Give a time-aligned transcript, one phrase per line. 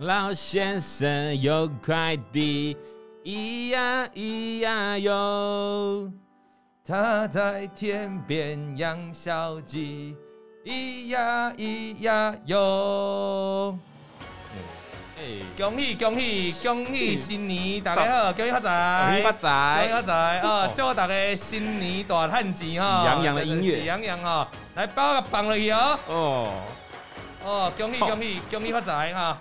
[0.00, 2.76] 老先生有快递，
[3.24, 6.12] 咿呀咿呀哟，
[6.84, 10.14] 他在天边养小鸡，
[10.66, 13.78] 咿呀咿呀哟。
[15.18, 20.68] 哎，恭喜恭喜恭喜新年，大家好，恭喜发财，恭喜发财，恭喜发财啊！
[20.74, 25.98] 祝大家新年大汉吉哈，喜洋洋的音乐，喜洋洋哈，来包个棒了去哦。
[26.06, 26.52] 哦。
[27.42, 29.40] 哦，恭喜恭喜恭喜发财哈！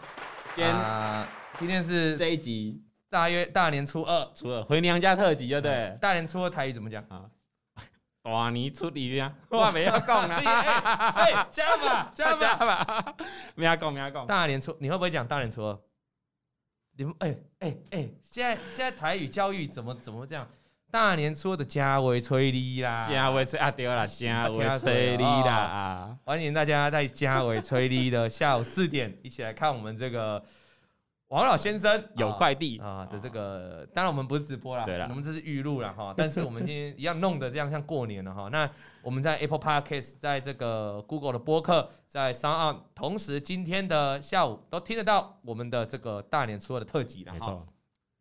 [0.56, 1.28] 今天
[1.60, 5.98] 今天是这一集大约大年初二，初二回娘家特辑，对不对？
[6.00, 7.30] 大年初二台语怎么讲啊？
[8.24, 11.12] 大年初二啊，我没要讲啊！
[11.18, 13.16] 哎，加吧 加吧，
[13.56, 14.26] 没要讲没要讲。
[14.26, 15.78] 大年初你会不会讲大年初二？
[16.98, 20.48] 你们哎哎哎，现在现在台语教育怎么怎么这样？
[20.96, 26.18] 大年初二的家为催你啦，家为催啊对啦，家为催你啦啊！
[26.24, 30.42] 欢迎大家在家为催你的下午四点一起来看我们这个。
[31.28, 36.14] 王老先生有快递啊的这个，当然我们不是直播啦，对啦，我们这是预录了哈。
[36.16, 38.48] 但是我们今天一样弄得这样像过年了哈。
[38.50, 38.70] 那
[39.02, 47.34] 我们在 Apple Podcast，在这个 Google 的播客，在 SoundOn，同时今天的下午都听得到我们的这个大年初二的特辑了。
[47.34, 47.68] 没错，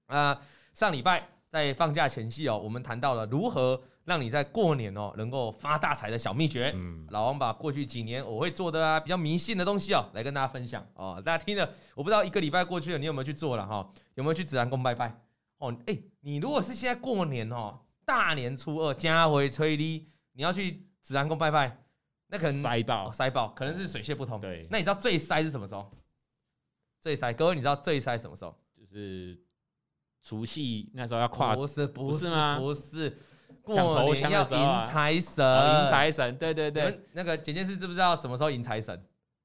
[0.06, 0.41] 啊，
[0.72, 3.80] 上礼拜在放假前夕哦，我们谈到了如何。
[4.06, 13.91] 让你在过年哦能够发大财的小秘诀，嗯，老王把过去几年我会做的啊比较迷信的东西哦来跟大家分享哦，大家听了我不知道一个礼拜过去了你有没有去做了哈？
[14.16, 15.19] 有没有去紫兰宫拜拜？
[15.56, 21.78] 哦，哎，你如果是现在过年哦，大年初二家回催你，你要去紫兰宫拜拜，
[22.27, 24.38] 那可能塞爆塞爆，可能是水泄不通。
[24.38, 25.91] 对，那你知道最塞是什么时候？
[27.00, 28.55] 最塞，各位你知道最塞什么时候？
[28.77, 29.42] 就是
[30.25, 32.58] 除夕那时候要跨，不是不是吗？
[32.58, 33.17] 不是。
[33.62, 37.00] 过年要迎财神，迎财神，对对对。
[37.12, 39.03] 那个简介是知不知道什么时候迎财神？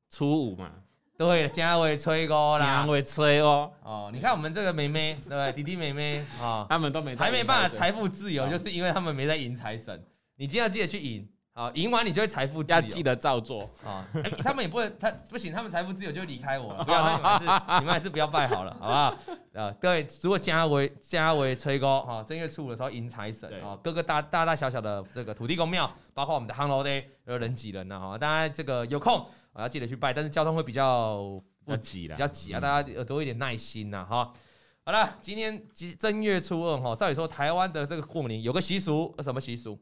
[0.09, 0.71] 初五嘛。
[1.17, 3.71] 对，家会催哥啦，家伟催哦。
[3.83, 5.51] 哦，你看我们这个妹妹，对不对？
[5.51, 10.01] 弟弟妹妹啊，他们都没还没办法财富自由，就是因为他们没在迎财神。
[10.37, 11.27] 你今天要记得去迎。
[11.59, 12.79] 好，赢完你就会财富自由。
[12.79, 14.07] 要记得照做啊！
[14.41, 16.81] 他们也不能，他不行，他们财富自由就离开我了。
[16.85, 19.61] 不要， 你们还是你们还是不要拜好了，好不好？
[19.61, 28.17] 啊，各位，如果家为家为催哥哈，正月初五的时候迎财神啊，各个大大大小小的这个土地公庙，包括我们的夯楼的，有人挤人了哈。
[28.17, 29.21] 大家这个有空
[29.51, 34.31] 啊，要记得去拜，但是交通会比较不挤了，比较挤啊，大家要多一点耐心呐哈。
[34.85, 35.61] 好了，今天
[35.99, 39.77] 正月初二哈，照理说台湾的这个过年有个习俗，什么习俗？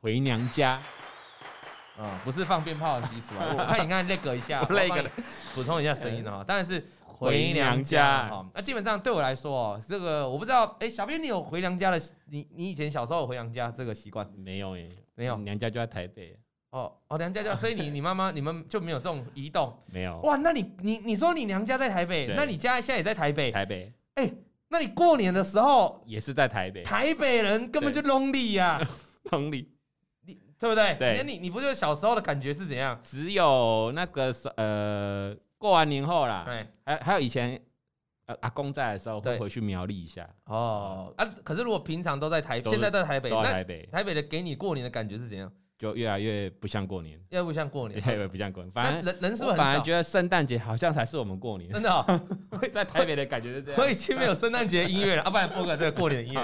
[0.00, 0.80] 回娘家，
[1.96, 3.54] 啊，不是放鞭炮的习俗啊！
[3.58, 5.10] 我看你看那个一下，那个
[5.54, 6.44] 补充一下声音的哈。
[6.44, 8.46] 当然是回娘家哈。
[8.54, 10.76] 那基本上对我来说，这个我不知道。
[10.78, 12.00] 哎，小编你有回娘家的？
[12.26, 14.28] 你你以前小时候有回娘家这个习惯？
[14.36, 15.36] 没有哎，没有。
[15.38, 16.38] 娘家就在台北。
[16.70, 19.76] 哦哦，娘家就 所以你你妈妈你们就没有这种移动？
[19.86, 20.20] 没有。
[20.20, 23.50] 哇，那你你你说你娘家在台北，那你家现在也在台北？
[23.50, 23.92] 台北。
[24.14, 24.30] 哎，
[24.68, 26.84] 那你过年的时候也是在台北？
[26.84, 28.80] 台北人根本就 lonely 呀，
[29.30, 29.66] lonely。
[30.58, 30.96] 对不对？
[30.98, 32.98] 对，那你你不就小时候的感觉是怎样？
[33.02, 37.60] 只有那个是呃，过完年后啦，对，还还有以前
[38.26, 40.28] 呃阿公在的时候会回去苗栗一下。
[40.46, 45.50] 哦啊，可是如果平常都在台，现在在台北，都在台北，台北的给你过年的感觉是怎样？
[45.78, 48.72] 就越来越不像过年，越来越不像过年，越来越不像过年。
[48.72, 49.44] 反正人人是？
[49.54, 51.70] 反而觉得圣诞节好像才是我们过年。
[51.70, 52.20] 真的哦，
[52.72, 53.80] 在台北的感觉是这样。
[53.80, 56.42] 我已经没有圣诞节音乐了，啊，不然播个这个过年的音乐。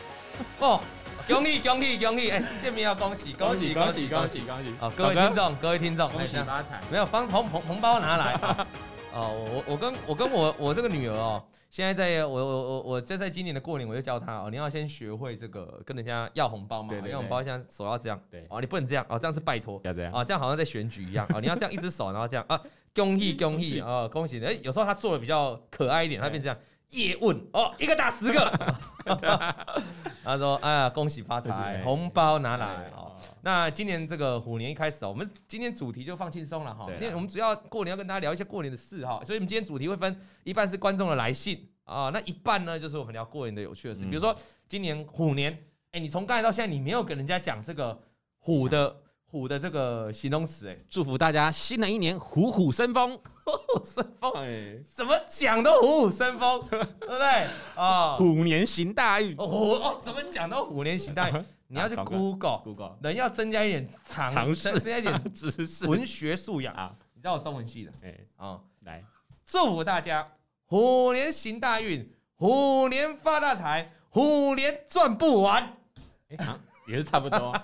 [0.60, 0.80] 哦。
[1.28, 2.30] 恭喜恭喜恭喜！
[2.30, 4.74] 哎，见面要恭喜恭喜恭喜恭喜恭喜！
[4.80, 6.80] 好，各位听众，各位听众，恭喜发财！
[6.90, 8.34] 没有，帮红红红包拿来。
[9.14, 22.60] 哦，我我跟我跟我我这个女儿哦，现在在我我我我在在今年的过年，我就教她哦，你要先学会这个跟人家要红包嘛，要红包现在手要这样，对，哦，你不能这样哦，这样是拜托，要这样，哦，这样好像在选举一样，哦，你要这样一只手，然后这样啊，
[22.94, 24.42] 恭喜恭喜哦，恭喜！
[24.44, 26.58] 哎，有时候她做的比较可爱一点，她变这样。
[26.92, 27.38] 叶问。
[27.52, 28.50] 哦，一个打十个。
[30.24, 32.90] 他说：“哎呀，恭喜发财，红包拿来。
[32.94, 33.12] 哦。
[33.40, 44.36] 那今年这个虎年一开始哦，我们今天主题就放轻松了哈，因为我们主要过年要跟大家聊一些过年的事哈，所以我们今天主题会分一半是观众的来信啊，那一半呢就是我们聊过年的有趣的事，比如说
[44.68, 45.58] 今年虎年，
[45.90, 48.00] 哎，你从刚才到现在你没有跟人家讲这个
[48.38, 48.96] 虎的。”
[49.32, 57.46] 虎的这个形容词，哎，祝福大家新的一年虎虎生风，虎虎生风，哎，怎么讲都虎虎生风， 对不对？
[57.74, 61.44] 啊，虎年行大运，虎哦，怎么讲都虎年行大运。
[61.66, 66.74] 你要去 Google，Google，人要增加一点常识，增加一点 知识，文学素养。
[66.74, 66.94] 啊。
[67.14, 69.02] 你知道我中文系的，哎，啊，来，
[69.46, 70.30] 祝福大家
[70.66, 72.06] 虎年行大运，
[72.36, 75.74] 虎年发大财，虎年赚不完。
[76.28, 76.36] 哎，
[76.86, 77.58] 也是差不多。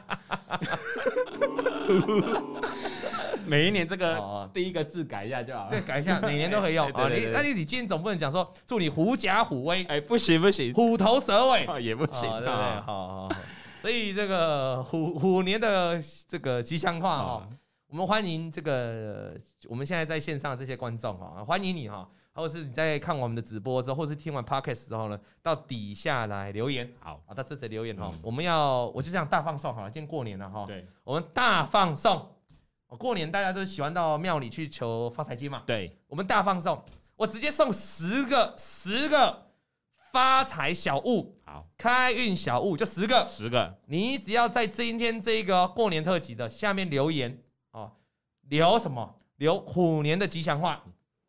[3.47, 5.71] 每一年这个第一个字改一下就好了。
[5.71, 7.09] 对，改一下，每年都可以用啊。
[7.09, 12.53] 你那你你今天总不能讲说祝你狐假虎威，哎，不行不行，虎头蛇尾也不行，对不对？
[12.53, 13.29] 好好好。
[13.81, 17.49] 所以这个虎虎年的这个吉祥话哦，
[17.89, 19.35] 我们欢迎这个
[19.69, 22.09] 我们现在在线上的这些观众哦，欢迎你哈。
[22.39, 28.13] 或者是你在看我们的直播之后，或者是听完 podcast 之后呢，到底下来留言，好啊，到这里留言哈。
[28.23, 30.65] 我们要，我就这样大放送好了，今天过年了哈。
[30.65, 32.35] 对，我们大放送。
[32.97, 35.63] 过年大家都喜欢到庙里去求发财金嘛。
[35.67, 36.83] 对，我们大放送，
[37.17, 39.49] 我直接送十个十个
[40.13, 43.79] 发财小物，好，开运小物就十个，十个。
[43.87, 47.43] 你只要在今天这个过年特辑的下面留言
[47.73, 47.91] 哦，
[48.43, 49.17] 留什么？
[49.37, 50.85] 留虎年的吉祥话。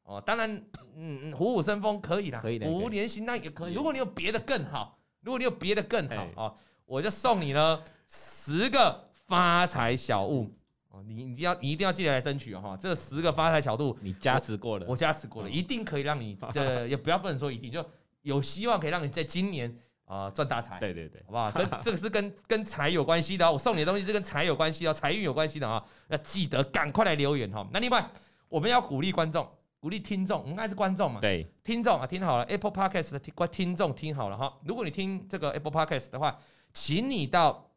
[0.10, 0.52] 哦，当然，
[0.96, 3.74] 嗯嗯，虎虎生风可以啦，可以的，虎年行那也可以。
[3.76, 10.52] 如果你有别的更好，如果你有别的更好哦，我就送你呢十个发财小物
[10.90, 17.86] 哦，你你要你一定要记得来争取哦，这十个发财小物你加持过了，我加持过了，一定可以让你 这也不要不能说一定，就
[18.24, 20.80] 有希望可以让你在今年啊赚大财。
[20.80, 21.52] 对对对，好不好？
[21.52, 27.68] 跟 这个是跟跟财有关系的，我送你的东西是跟财有关系的，财运有关系的啊，要记得赶快来留言哈。
[27.72, 28.10] 那另外
[28.48, 29.48] 我们要鼓励观众。
[29.80, 31.22] 鼓励听众，应该是观众嘛？
[31.22, 34.60] 对，听众啊，听好了，Apple Podcast 的听听众听好了哈。
[34.66, 36.38] 如果你听这个 Apple Podcast 的话，
[36.74, 37.72] 请你到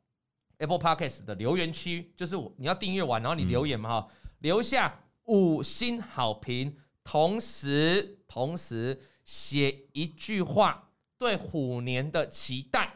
[0.58, 4.08] Apple Podcast 的留言区，就是我你要订阅完，然后你留言嘛哈，
[4.40, 12.94] 留下五星好评，同时同时写一句话对虎年的期待。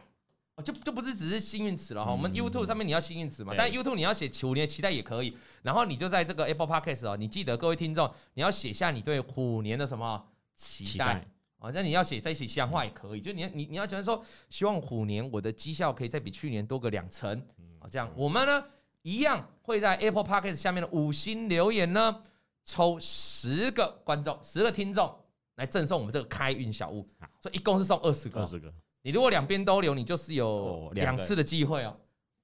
[0.63, 10.25] 就就不是只是幸运词了哈，我们 YouTube 上面你要幸运词嘛，但 YouTube 你要写虎年期待也可以，然后你就在这个 Apple Podcast 哦，你记得各位听众，你要写下你对虎年的什么
[10.55, 11.23] 期待
[11.59, 11.69] 啊？
[11.71, 17.39] 那你要写在一起吉祥话也可以，就你你你要觉得说，希望虎年我的绩效可以再比去年多个两成
[17.79, 18.63] 啊，这样我们呢
[19.03, 22.21] 一样会在 Apple Podcast 下面的五星留言呢，
[22.65, 25.15] 抽十个观众、十个听众
[25.55, 27.07] 来赠送我们这个开运小物，
[27.39, 28.73] 所以一共是送二十个，二十个。
[29.07, 31.95] 你如果两边都留，你就是有两次的机会哦。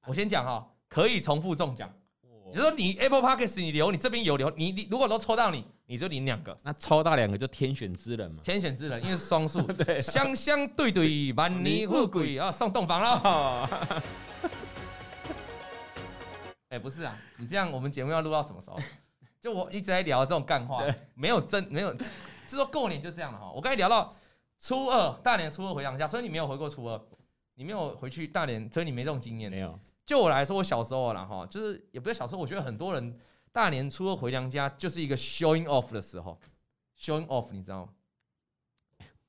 [0.08, 1.94] 我先讲哈，可以重复中奖。
[2.54, 6.58] 你说你 Apple Podcast 你留，你这边有留，你你如果都抽到你，你就领两个。
[6.64, 8.40] 那抽到两个就天选之人嘛？
[8.42, 9.62] 天选之人，因为是双数。
[9.84, 13.70] 对，双双对对，万年富贵啊，送洞房了。
[16.70, 18.80] 哎，不是啊，你这样我们节目要录到什么时候？
[19.42, 20.82] 就我一直在聊这种干话，
[21.14, 21.94] 没有真没有，
[22.48, 23.52] 是说过年就这样了哈。
[23.54, 24.16] 我刚才聊到。
[24.64, 26.98] 初二大年初二回娘家，所以你没有回过初二，
[27.56, 29.52] 你没有回去大年，所以你没这种经验。
[29.52, 29.78] 没有。
[30.06, 33.20] 就我来说，我小时候了哈，就是也不是小时候，我觉得很多人
[33.52, 36.40] 大年初二回娘家就是一个 showing off 的时候
[36.98, 37.90] ，showing off，你知道吗？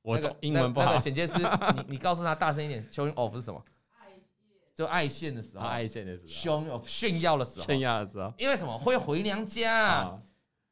[0.03, 1.01] 我这英文不好。
[1.01, 1.35] 简接是，
[1.75, 3.61] 你你告诉他大声一点，showing off 是什么？
[4.73, 8.33] 就爱现的时候，爱现的时候，showing off 炫耀的时候，炫耀的时候。
[8.39, 8.79] 因为什么？
[8.79, 10.17] 会回娘家，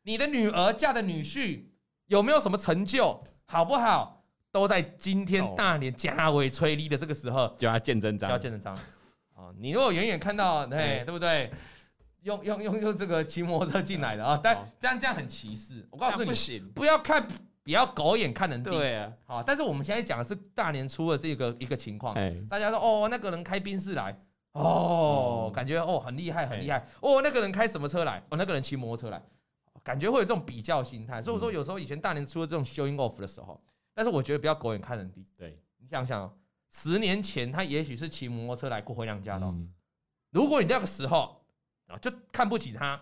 [0.03, 1.64] 你的女儿嫁的女婿
[2.06, 4.22] 有没有什么成就，好不好？
[4.52, 8.78] 都在今天大年加尾催力的这个时候，就要见真章，就要见真章。
[9.34, 11.50] 哦，你如果远远看到，对对不对？
[12.22, 15.84] 用用用用这个骑摩托车进来的啊，但这样这样很歧视。
[15.90, 17.26] 我告诉你，不行，不要看，
[17.64, 18.70] 不要狗眼看人低。
[18.70, 22.14] 对啊，好，但是我们现在讲的是大年初的这个一个情况。
[22.49, 24.16] 大家说哦，那个人开宾士来，
[24.52, 26.87] 哦，感觉哦很厉害很厉害。
[27.00, 28.23] 哦，那个人开什么车来？
[28.28, 29.21] 哦，那个人骑摩托车来，
[29.82, 31.21] 感觉会有这种比较心态。
[31.21, 33.61] 所以我说，有时候以前大年初的这种 showing off 的时候。
[33.94, 35.26] 但是我觉得不要狗眼看人低。
[35.37, 36.38] 对，你想想，
[36.70, 39.54] 十年前他也许是骑摩托车来过回娘家的。
[40.30, 41.44] 如果你那个时候
[41.88, 43.00] 啊就看不起他，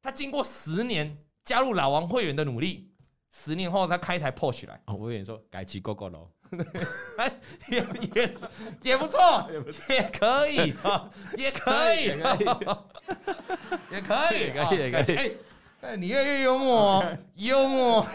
[0.00, 2.92] 他经过十年加入老王会员的努力，
[3.32, 6.30] 十年后他开一台 Porsche 来，我跟你说改骑 GoGo 喽，
[7.68, 7.84] 也
[8.14, 8.36] 也
[8.82, 9.50] 也不错，
[9.88, 10.74] 也可以，
[11.36, 12.04] 也可以，
[13.90, 15.36] 也可以，可以，可以。
[15.80, 17.04] 哎，你越来越幽默，
[17.36, 18.06] 幽默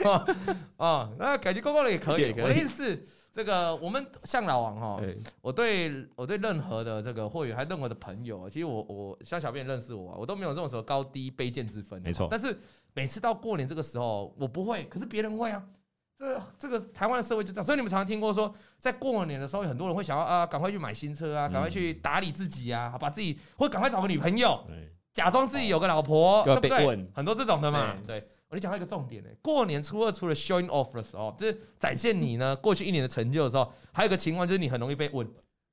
[0.77, 1.09] 啊！
[1.17, 2.31] 那改骑 GoGo 的也可以。
[2.39, 5.01] 我的意思是，这个我们像老王哈，
[5.41, 12.01] 我对我对任何的这个会员，还任何的朋友，其实我我像小编认识我，我都没有这种什么高低卑贱之分。
[12.03, 12.27] 没错。
[12.29, 12.55] 但是
[12.93, 15.63] 每次到过年这个时候，我不会，可是别人会啊。
[16.17, 24.63] 这这个台湾的社会就这样，所以你们常常听过说，在过年的时候，很多人会想要啊，赶快去买新车啊，赶快去打理自己啊，把自己或赶快找个女朋友。
[25.15, 27.07] 假装自己有个老婆，对不对？
[27.13, 27.95] 很多这种的嘛。
[28.05, 29.29] 对，我就讲到一个重点呢。
[29.41, 35.25] 过年初二除了 showing off 的时候，就是展现你呢 过去一年的成就的时候，还有一个情况就是你很容易被问。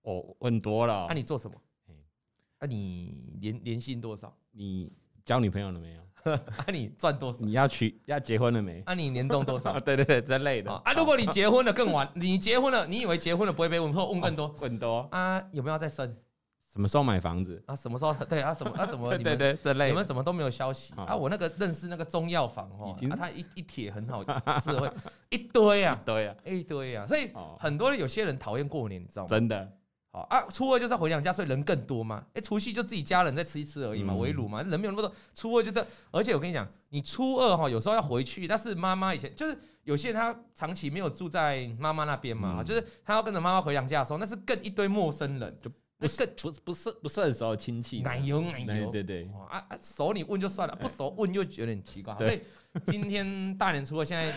[0.03, 1.07] 哦，问多了。
[1.09, 1.57] 那你做什么？
[2.61, 4.33] 那你年年薪多少？
[4.53, 4.93] 你
[5.25, 6.03] 交女朋友了没有？
[6.65, 7.41] 那 你赚多少？
[7.41, 8.81] 你要娶要结婚了没？
[8.87, 9.79] 那你年终多少？
[9.81, 10.71] 对对对，这类的。
[10.73, 14.55] 啊，如果你结婚了更晚，你结婚了，你以为结婚了不会被问，或问更多？
[14.61, 15.09] 问多。
[15.11, 16.17] 啊，有没有再生？
[16.73, 17.77] 什么时候买房子啊？
[17.77, 18.15] 什么时候？
[18.25, 18.87] 对啊，什么啊？
[18.87, 19.11] 什么？
[19.19, 21.15] 对对对，你们怎么都没有消息啊？
[21.15, 24.25] 我那个认识那个中药房哦，啊，他一一帖很好，
[24.61, 24.91] 社会
[25.29, 29.29] 一堆啊，对啊，一堆啊，所以很多人有些人讨厌过年，你知道吗？
[29.29, 29.71] 真的。
[30.15, 32.23] 好啊，初二就是回娘家，所以人更多嘛。
[32.35, 35.11] 哎，除夕就自己家人再吃一吃而已嘛，围炉嘛，人没有那么多。
[35.35, 45.71] 初二就是，而且我跟你讲，你初二哈，有时候要回去，但是妈妈以前就是有些人他长期没有住在妈妈那边嘛，就是他要跟着妈妈回娘家的时候，那是更一堆陌生人，就
[46.03, 52.15] 不是不不是不是很熟的亲戚，奶油奶油，对对啊啊，熟你问就算了，不熟问又有点奇怪。
[52.17, 52.41] 所以
[52.87, 54.33] 今天大年初二，现在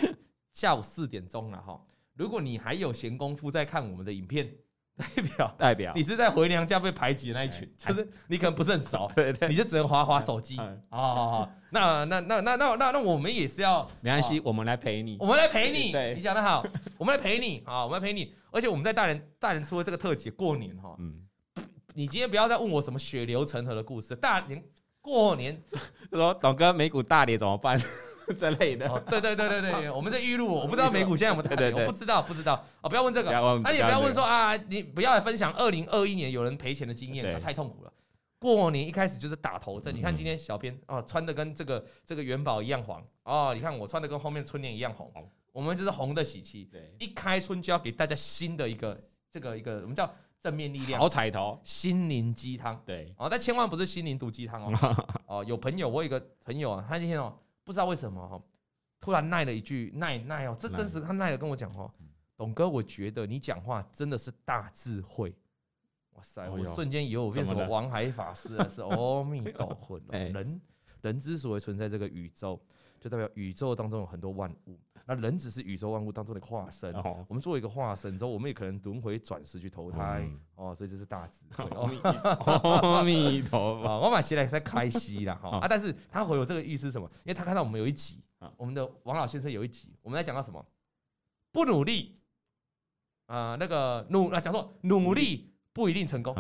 [0.54, 1.82] 下午四点钟了哈，
[2.14, 4.50] 如果你还有闲工夫在看我们的影片。
[5.14, 10.58] 代表代表，你是在回娘家被排挤的那一群，就是你可能不是很熟， 对对，你就只能划划手机。
[10.90, 15.94] 哦，那那那那那那那我们也是要，没关系，我们来陪你，我们来陪你。
[16.16, 16.66] 你讲得好，
[16.98, 18.34] 我们来陪你啊，我们来陪你。
[18.52, 21.25] 而且我们在大年大年初二这个特辑过年哈，嗯，
[21.96, 24.62] 你今天不要再问我什么血流成河的故事，大年
[25.00, 25.60] 过年
[26.12, 27.82] 说董哥美股大跌怎么办？
[28.38, 32.66] 这类的，对对对对对，我们在预录，我不知道美股现在有没有大跌，我不知道不知道。
[32.82, 33.32] 哦，不要问这个，
[33.64, 37.94] 那你也不要问说啊，你不要来分享二零二一年有人赔钱的经验，太痛苦了。
[38.40, 45.10] 过年一开始就是打头阵，你看今天小编哦，穿的跟这个这个元宝一样黄哦，你看我穿的跟后面春联一样红，
[45.54, 46.68] 我们就是红的喜气，
[47.00, 49.00] 一开春就要给大家新的一个
[49.30, 50.12] 这个一个我们叫
[50.46, 53.12] 正面力量，好彩头，心灵鸡汤，对。
[53.18, 57.36] 哦，但千万不是心灵毒鸡汤哦， 哦，有朋友，我有一个朋友啊，他今天哦。
[57.64, 58.40] 不知道为什么哈，
[59.02, 61.92] 突然奈了一句奈奈哦，这真是他奈了跟我讲哦，
[62.38, 65.34] 董哥，我觉得你讲话真的是大智慧，
[66.14, 70.62] 哇塞，我瞬间以为我变什么王海法师了是阿弥陀佛， 人
[71.02, 72.62] 人之所以存在这个宇宙，
[73.06, 76.92] 就代表宇宙当中有很多万物，那人只是宇宙万物当中的化身，
[77.28, 85.68] 我们作为一个化身之后，我们也可能轮回转世去投胎哦，所以这是大智慧，阿弥陀佛， 我买起来在开西啦哈啊！
[85.68, 87.08] 但是他回我这个意思是什么？
[87.18, 88.24] 因为他看到我们有一集，
[88.58, 90.66] 我们的王老先生有一集，我们在讲到什么？
[91.52, 92.20] 不努力
[93.28, 96.36] 啊，那个努啊，讲说努力不一定成功，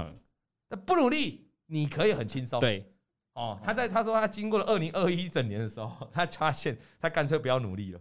[0.69, 2.59] 那不努力你可以很轻松。
[2.59, 2.91] 对
[3.35, 7.99] 哦，他在他说他经过了二零二一整年的时候，他发现他干脆不要努力了，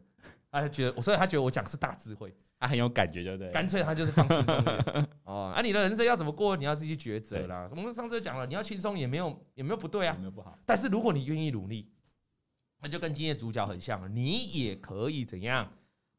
[0.50, 2.35] 他觉得，所以他觉得我讲是大智慧。
[2.61, 3.50] 他很有感觉，对不对？
[3.50, 4.64] 干脆他就是放轻松
[5.25, 5.53] 哦。
[5.55, 7.69] 啊，你的人生要怎么过，你要自己抉择啦。
[7.71, 10.57] 我们上次讲了，你要轻松也没有也没有不对啊，没有不好。
[10.64, 11.91] 但是如果你愿意努力，
[12.81, 14.09] 那就跟今天的主角很像了。
[14.09, 15.71] 你也可以怎样？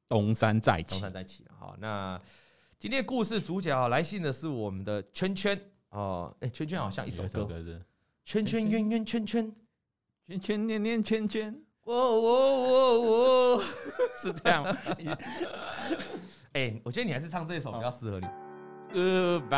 [0.07, 1.48] 东山再起，东山再起。
[1.57, 2.22] 好，那
[2.77, 6.36] 今天的故事主角来信的是我们的圈圈哦。
[6.41, 7.48] 哎，圈圈好像一首歌，
[8.25, 9.51] 圈圈圆圆圈圈，
[10.27, 11.53] 圈圈念念圈圈。
[11.84, 12.27] 哦哦
[12.65, 13.63] 哦哦，
[14.17, 14.75] 是这样吗？
[16.53, 18.25] 哎、欸，我觉得你还是唱这一首比较适合你。
[18.91, 19.53] Goodbye，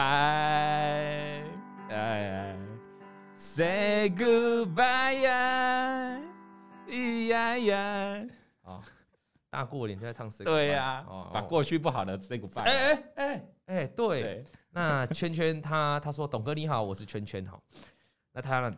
[1.90, 2.58] 哎
[3.38, 6.20] ，Say goodbye 呀，
[6.88, 8.26] 咿呀呀。
[8.64, 8.84] 啊，
[9.50, 10.52] 大过年就在唱 Say Goodbye。
[10.52, 12.62] 对呀，把过去不好的 Say Goodbye。
[12.64, 14.44] 哎哎哎哎，对。
[14.72, 17.58] 那圈圈他他说，董哥你好，我是圈圈哈。
[18.38, 18.72] 那他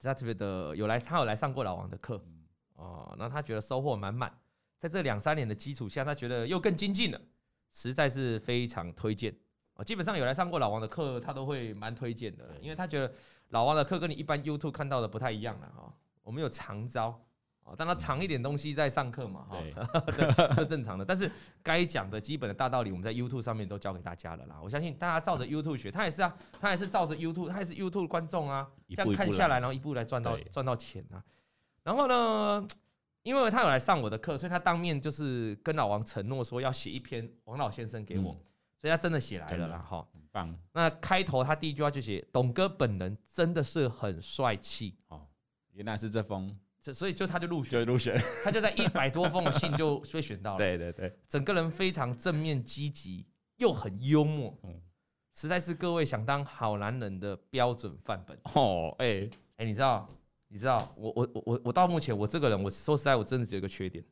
[0.00, 2.22] 他特别的有来，他有来上过老王的课。
[2.76, 4.32] 哦，那他觉得收获满满，
[4.78, 7.20] 在这两三年的基础下，他觉得又更精进了，
[7.72, 9.34] 实在是非常推荐。
[9.74, 13.12] 哦，基本上有来上过老王的课，他都会蛮推荐的，因为他觉得
[13.48, 15.92] 老王的课跟你一般 YouTube 看到的不太一样了哈。
[16.22, 17.20] 我们有长招，
[17.64, 19.58] 哦，但他藏一点东西在上课嘛，哈，
[20.56, 21.04] 这正常的。
[21.04, 21.30] 但是
[21.62, 24.58] 该讲的基本的大道理，我们在 YouTube 上面都教给大家了啦。
[24.62, 31.22] 我相信大家照着 YouTube 学，他也是啊，他也是照着 YouTube，他也是 YouTube 观众啊，这样看下来，然后一步来赚到赚到钱啊。
[31.82, 32.66] 然后呢，
[33.22, 38.40] 因为他有来上我的课，所以他当面就是跟老王承诺说要写一篇王老先生给我，嗯、
[38.80, 40.54] 所以他真的写来了啦，哈，很棒。
[40.72, 45.26] 那开头他第一句话就写：“董哥本人真的是很帅气。”哦，
[45.72, 50.56] 原来是这封，这所以就他就入选，就入选， 他就在一百多封的信就被选到了。
[50.58, 53.26] 对对对，整个人非常正面积极，
[53.58, 54.80] 又很幽默，嗯，
[55.34, 58.38] 实在是各位想当好男人的标准范本。
[58.54, 60.08] 哦，哎、欸、哎、欸，你知道？
[60.48, 64.02] 你知道，我我我我我到目前我这个人，我说实在，我真的只有一个缺点，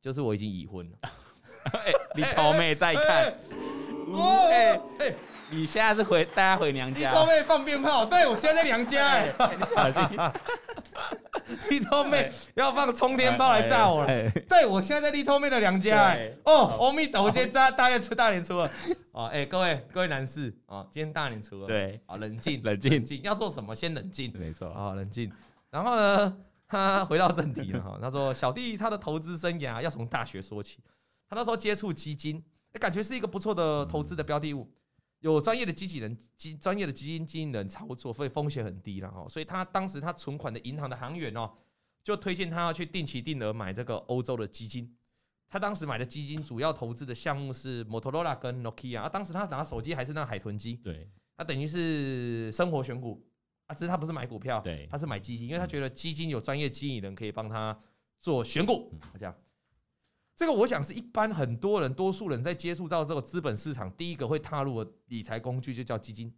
[0.00, 0.98] 就是我已经已婚了。
[1.72, 3.34] 哎，你头妹在看？
[4.14, 5.14] 哎哎，
[5.50, 7.10] 你现在是回大家回娘家？
[7.10, 8.04] 你头妹放鞭炮？
[8.04, 9.06] 对，我现在在娘家。
[9.08, 9.32] 哎，
[9.74, 10.18] 小心！
[11.70, 14.30] 你头妹要放冲天炮来炸我了。
[14.48, 16.04] 对，我现在在你头妹的娘家。
[16.04, 18.70] 哎，哦，阿弥陀佛，炸大年初大年初二。
[19.12, 22.90] 哦，哎，各位各位男士啊，今天大年初二，对，啊，冷静 冷静。
[22.92, 24.68] 冷静，要做什么先冷静，没错。
[24.70, 25.30] 啊，冷静。
[25.70, 26.36] 然后呢，
[26.68, 30.78] 他回到正题了哈，他说小弟他的投资生涯要从大学说起，
[31.28, 32.42] 他那时候接触基金，
[32.80, 34.70] 感觉是一个不错的投资的标的物，
[35.22, 39.24] 有专业的机器人、基专业的基金经理人操作，所以风险很低了哈。
[39.28, 41.50] 所以他当时他存款的银行的行员哦，
[42.02, 44.94] 就推荐他要去定期定额买这个欧洲的基金。
[45.48, 49.08] 他当时买的基金主要投资的项目是摩托罗拉跟 Nokia 啊。
[49.08, 53.24] 当时他拿手机还是那海豚机，对，他等于是生活选股
[53.66, 57.78] 啊，只是他不是买股票，对，他是买基金，因为他觉得基金有专业经理人可以帮他
[58.18, 59.34] 做选股，这样。
[60.42, 66.34] 这个我想是一般很多人，多数人在接触到这个资本市场，第一个会踏入的理财工具就叫基金。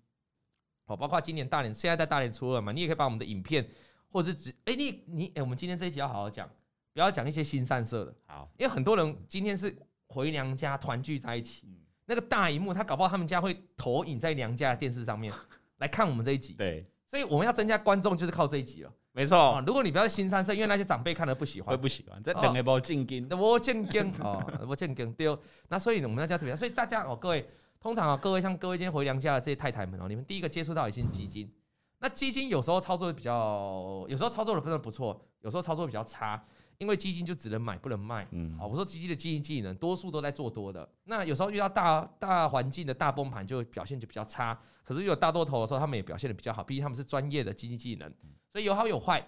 [0.84, 3.66] 好，包括今年大年，现在在大年初二嘛，你也可以把我们的影片，
[4.10, 6.46] 或者是只哎你你哎，我们今天这一集要好好讲，
[6.92, 8.14] 不要讲一些新散色的。
[8.26, 9.74] 好，因为很多人今天是
[10.08, 11.66] 回娘家团聚在一起，
[12.04, 15.32] 那个大荧幕他搞不好他们家会投影在娘家的电视上面
[15.80, 16.52] 来看我们这一集。
[16.52, 18.92] 对，所以我们要增加观众就是靠这一集了。
[19.16, 22.20] 没错，如果你不要新三色，因为那些长辈看了不喜欢，会不喜欢。
[22.20, 25.38] 这两个不正经，不正经 哦，不正经对。
[25.68, 27.48] 那所以我们要加特别，所以大家哦，各位，
[27.80, 31.48] 通常啊，各位像各位今天回娘家的这些太太们哦，你们第一个接触到也是基金。
[32.00, 36.44] 那基金有时候操作的比较，有时候操作的不是不错，有时候操作比较差。
[36.78, 44.58] 因为基金就只能买不能卖，嗯，好，我说基金的基金经理人多数都在做多的，那有时候遇到大大环境的大崩盘，就表现就比较差。
[44.82, 48.14] 可是有大多头的时候，他们也表现的比较好，毕竟他们是专业的基金经理人，
[48.52, 49.26] 所以有好有坏。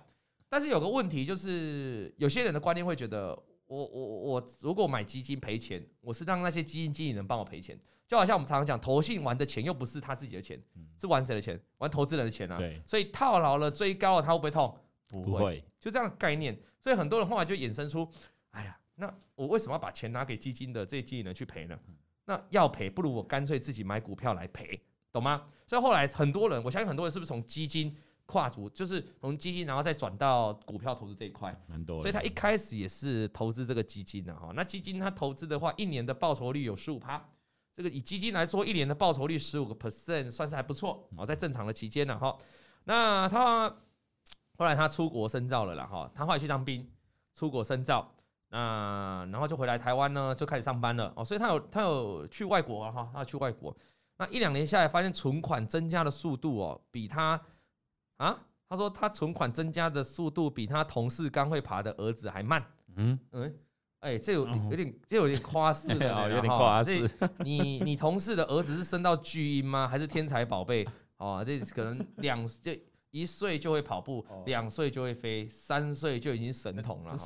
[0.48, 3.30] 但是有个问题就是，有些人的观念会觉得，
[3.66, 10.62] 我我我如果买基金赔钱，我是让那些基金经理人帮我赔钱，就好像我们常常讲，投信玩的钱又不是他自己的钱，
[11.00, 11.60] 是玩谁的钱？
[11.78, 12.58] 玩投资人的钱啊。
[12.58, 14.78] 对，所以套牢了追高了，他会不会痛？
[15.08, 16.58] 不会，就这样的概念。
[16.80, 18.08] 所以很多人后来就衍生出，
[18.50, 21.76] 哎呀，那我为什么要把钱拿给基金的这些经理人去赔呢？
[22.26, 24.80] 那要赔，不如我干脆自己买股票来赔，
[25.12, 25.48] 懂吗？
[25.66, 32.00] 所以后来很多人，我相信很多人是不是从基金跨足，就是从基金然后再转到股票投资这一块，蛮多。
[32.02, 34.52] 所以他一开始也是投资这个基金的哈。
[34.54, 37.28] 那基金他投资的话，一年的报酬率有十五趴，
[37.74, 42.36] 这个以基金来说，一年的报酬率十五个 percent 算是还不错哦，在正常的期间呢哈。
[42.84, 43.76] 那他。
[44.58, 46.88] 后来他出国深造了啦，哈，他后来去当兵，
[47.34, 48.10] 出国深造，
[48.48, 53.76] 那然后就回来台湾呢，就开始上班了哦，所以他有他有去外国哈，他去外国，
[54.16, 57.38] 那一两年下来，发现存款增加的速度哦，比他
[58.16, 58.38] 啊，
[58.68, 62.64] 他说他存款增加的速度比他同事刚会爬的儿子还慢，
[62.94, 63.54] 嗯嗯，
[64.00, 67.06] 哎，这有有点这有点夸饰的啊， 有点夸饰，
[67.44, 69.86] 你你同事的儿子是升到巨婴吗？
[69.86, 70.88] 还是天才宝贝？
[71.18, 72.80] 哦，这可能两这。
[73.10, 77.16] 一岁就会跑步，两岁就会飞，三岁就已经神童了。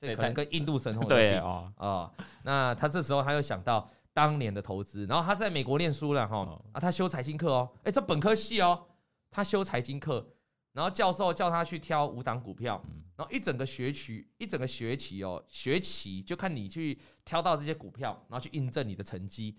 [0.00, 2.12] 这可能跟印度神童对啊啊。
[2.44, 8.86] 那他这时候他又想到当年的投资，然后他在美国念书了哈啊，他修财经课哦，哎，这本科系哦，
[9.30, 10.26] 他修财经课，
[10.72, 12.80] 然后教授叫他去挑五档股票，
[13.16, 19.56] 然后一整个学期一整个学期哦，学期就看你去挑到这些股票，然后去印证你的成绩。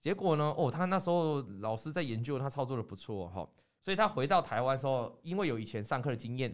[0.00, 3.48] 结果呢，哦，他那时候老师在研究，他操作的不错哈。
[3.86, 6.52] 所以他回到台湾的时候，因为有以前上课的经验，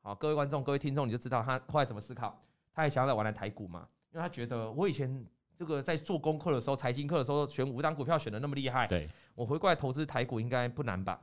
[0.00, 2.42] 好，各位观众、各位听众，你就知道他后来怎么思考。
[2.74, 5.24] 他也想要来玩来台股嘛，因为他觉得我以前
[5.56, 11.20] 这个在做功课的时候，财经课的时候选五档股票选的那么厉害，对，我回过来投资台股应该不难吧？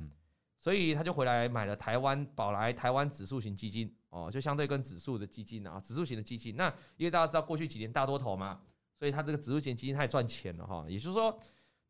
[0.57, 6.55] 所以他就回来买了台湾宝来台湾指数型基金，哦，就相对跟指数的基金啊，指数型的基金。
[6.55, 8.61] 那因为大家知道过去几年大多头嘛，
[8.97, 11.37] 所以他这个指数型基金他也赚钱了哈，也就是说。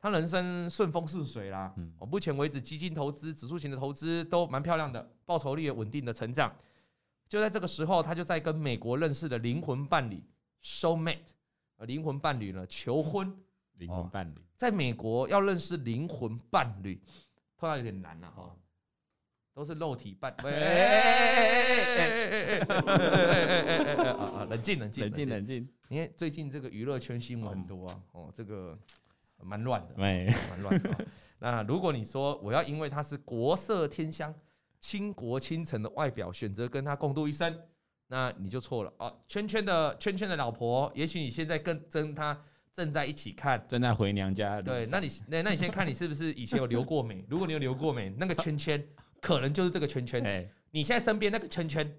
[0.00, 6.50] 他人生顺风顺水啦，我，目前为止基金投资、指数型的投资都蛮漂亮的，报酬率也稳定的成长。
[7.28, 10.24] 就在这个时候，他就在跟美国认识的灵魂伴侣
[10.62, 11.18] soulmate，
[11.76, 13.30] 呃，灵魂伴侣呢求婚。
[13.74, 16.98] 灵魂伴侣在美国要认识灵魂伴侣，
[17.56, 18.56] 碰到有点难了哈，
[19.52, 20.34] 都是肉体伴。
[20.44, 20.58] 哎哎
[21.96, 22.18] 哎
[22.56, 25.68] 哎哎冷静冷静冷静冷静。
[25.88, 28.78] 你看最近这个娱乐圈新闻很多啊，哦，这个。
[29.42, 31.06] 蛮乱的，蛮乱的。
[31.38, 34.34] 那如果你说我要因为他是国色天香、
[34.80, 37.58] 倾国倾城的外表，选择跟他共度一生，
[38.08, 39.14] 那你就错了哦。
[39.26, 42.38] 圈圈的圈圈的老婆，也许你现在跟跟他
[42.72, 44.60] 正在一起看，正在回娘家。
[44.60, 47.24] 对，那你那那你先看你是不是以前有留过美？
[47.28, 48.82] 如果你有留过美，那个圈圈
[49.20, 50.50] 可能就是这个圈圈。
[50.70, 51.90] 你现在身边那个圈圈。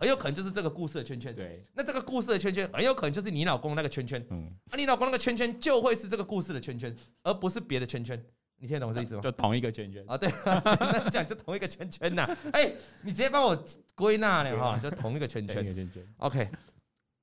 [0.00, 1.62] 很有可能就是这个故事的圈圈，对。
[1.74, 4.50] 那这个故事的圈圈很有可能就是你老公那个圈圈，嗯。
[4.70, 8.18] 那你老公那个圈圈就会是这个故事的圈圈，而不是别的圈圈。
[8.56, 9.20] 你听得懂我这意思吗？
[9.20, 10.32] 就同一个圈圈啊，对。
[10.44, 12.24] 那讲就同一个圈圈呐。
[12.52, 15.62] 哎，你直接帮我归纳了哈，就同一个圈圈。
[15.74, 16.14] 圈圈。
[16.16, 16.48] OK。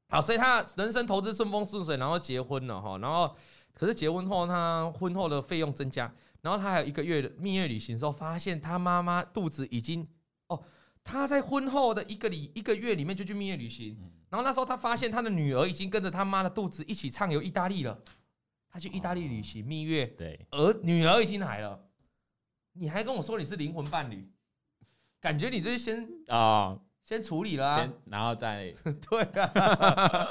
[0.10, 3.36] 好，所以他人生投资顺风顺水，然后结婚了哈，然后
[3.74, 10.08] 可是结婚后他婚后的费用增加，然后他还有一个月的蜜月旅行的时候，发现他妈妈肚子已经
[10.50, 10.62] 哦。
[11.08, 13.98] 他在婚后的一个礼一个月里面就去蜜月旅行，
[14.30, 17.98] 然后那时候他发现他的女儿已经跟着他妈的肚子一起畅游意大利了，
[18.70, 21.80] 他去意大利旅行蜜月，对，儿女儿已经来了，
[22.74, 24.30] 你还跟我说你是灵魂伴侣，
[25.22, 28.74] 感觉你这是先啊，先处理了啊，然后再
[29.10, 30.28] 对啊，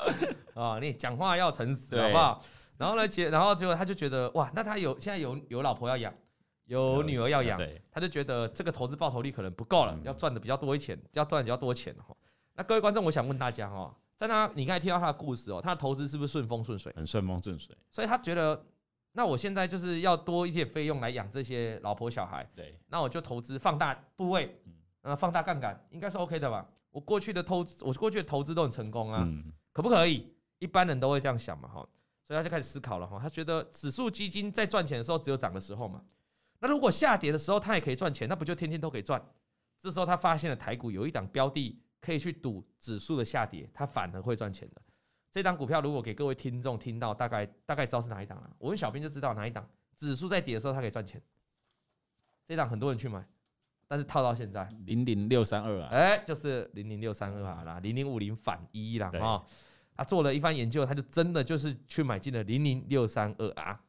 [0.54, 2.44] 啊， 你讲话要诚实好不好？
[2.76, 6.12] 然后呢，结然后结果他就觉得哇，那他有现在有有老婆要养，
[6.66, 12.14] 有女儿要养，他就觉得这个投资报酬率可能不够了，要赚的比较多一钱，要赚比较多钱哈。
[12.54, 13.94] 那各位观众，我想问大家哈。
[14.16, 16.90] 在他，你刚才听到他的故事哦，他的投资是不是顺风顺水？
[16.96, 18.64] 很顺风顺水，所以他觉得，
[19.12, 22.48] 那我现在就是要多一些费用来养这些老婆小孩。
[22.54, 24.58] 对，那我就投资放大部位，
[25.02, 26.66] 嗯，放大杠杆，应该是 OK 的吧？
[26.90, 29.28] 我过去的投资，我过去的投资都很成功啊，
[29.74, 30.34] 可不可以？
[30.60, 31.86] 一般人都会这样想嘛，哈，
[32.26, 36.00] 所以他就开始思考了哈，他觉得指数基金在赚钱的时候只有涨的时候嘛，
[36.60, 39.24] 那如果下跌的时候他也可以赚钱，那不就天天都可以赚？
[39.78, 41.80] 这时候他发现了台股有一档标的。
[41.98, 44.82] 可以去赌指数的下跌，它反而会赚钱的。
[45.32, 48.48] 这档股票如果给各位听众听到，大概大概知道是哪一档了。
[48.58, 49.68] 我问小编就知道哪一档。
[49.96, 51.20] 指数在跌的时候，它可以赚钱。
[52.46, 53.26] 这档很多人去买，
[53.88, 59.42] 但是套到现在零零六三二啊，哎，就是零零六三二啊啦，零零五零反一啦啊。
[59.96, 63.82] 他做了一番研究，他就真的就是去买进了零零六三二啊。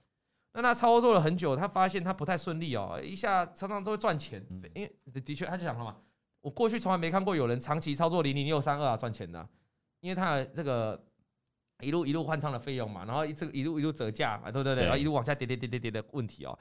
[0.60, 4.44] 那他操作了很久，他发现他不太顺利哦，一下常常都会赚钱，
[4.74, 5.96] 因为的确他就讲了嘛。
[6.42, 9.48] 我过去从来没看过有人长期操作零零六三二啊赚钱的，
[10.00, 11.00] 因为他的这个
[11.82, 14.76] 一路一路换仓的费用嘛，然后这个一路一路折价嘛，对不对？
[14.76, 16.58] 然后一路往下跌跌跌跌跌的问题哦。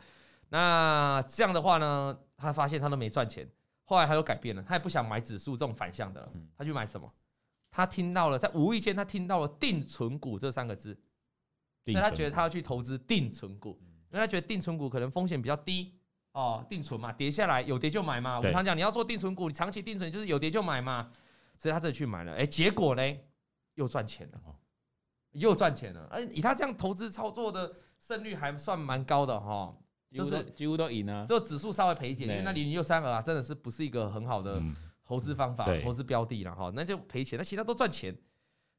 [0.51, 3.49] 那这样的话呢，他发现他都没赚钱，
[3.85, 7.11] 后来他又改变了，他也不想买指数这种反向的，他去买什么？
[7.71, 10.95] 他听到了，在无意间他听到了定存股这三个字，
[11.85, 13.79] 所以他觉得他要去投资定存股，
[14.11, 15.93] 因为他觉得定存股可能风险比较低。
[16.33, 18.39] 哦，定存嘛，跌下来有跌就买嘛。
[18.39, 21.11] 我常讲，你要做定存股，你长期定存就是有跌就买嘛。
[21.57, 23.03] 所以他这里去买了，哎，结果呢，
[23.77, 24.39] 又赚钱了，
[25.31, 26.07] 又赚钱了。
[26.11, 29.75] 哎，以他这样投资操作的胜率还算蛮高的哈，
[30.13, 34.61] 就是几乎都赢了，只有指数稍微赔一点，因为那零零六三二啊，真的是不是一个很好的
[35.03, 37.39] 投资方法、投资标的了哈，那就赔钱。
[37.39, 38.15] 那其他都赚钱，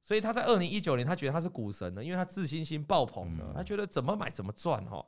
[0.08, 5.06] 所以他在二零一九年，他觉得他是股神了，因为他自信心爆棚了，他觉得怎么买怎么赚哈。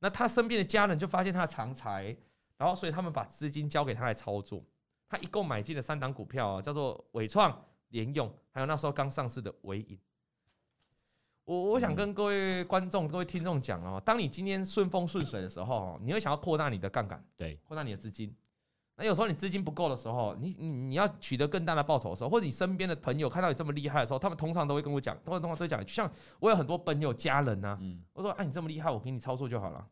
[0.00, 2.14] 那他身边的家人就发现他的长财，
[2.58, 4.62] 然后所以他们把资金交给他来操作。
[5.08, 9.98] 他一共买进了三档股票啊，叫做伟创、联用，还有那时候刚上市的伟影。
[11.46, 18.36] 我我想跟各位观众、各位听众讲哦，当你今天顺风顺水的时候，你会想要扩大你的杠杆，对，扩大你的资金。
[18.96, 27.80] 那有时候你资金不够的时候，你你你要取得更大的报酬的时候，或者你身边的朋友看到你这么厉害的时候，他们通常都会跟我讲，通常通常都讲，就像我有很多朋友家人呐、啊，
[28.12, 29.84] 我说啊，你这么厉害，我给你操作就好了。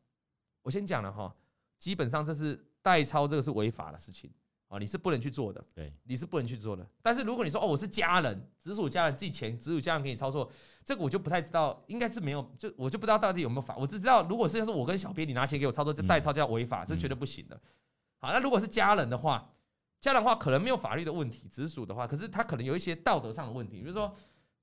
[0.62, 1.34] 我先讲了哈，
[1.78, 4.30] 基本上这是代操，这个是违法的事情
[4.68, 6.86] 啊，你是不能去做的，对，你是不能去做的。
[7.02, 10.48] 但是如果你说哦，我是家人，直属家人自己钱，直属家人给你操作，
[10.84, 13.76] 这个我就不太知道，应该是没有，就我就不知道到底有没有法。
[13.76, 17.60] 我只知道，如果是要是我跟小编你拿钱给我操作，这代操叫违法，这绝对不行的。
[18.22, 19.52] 好，那如果是家人的话，
[20.00, 24.14] 家人的话可能没有法律的问题，直属的话，可是他可能有一些道德上的问题，比如说，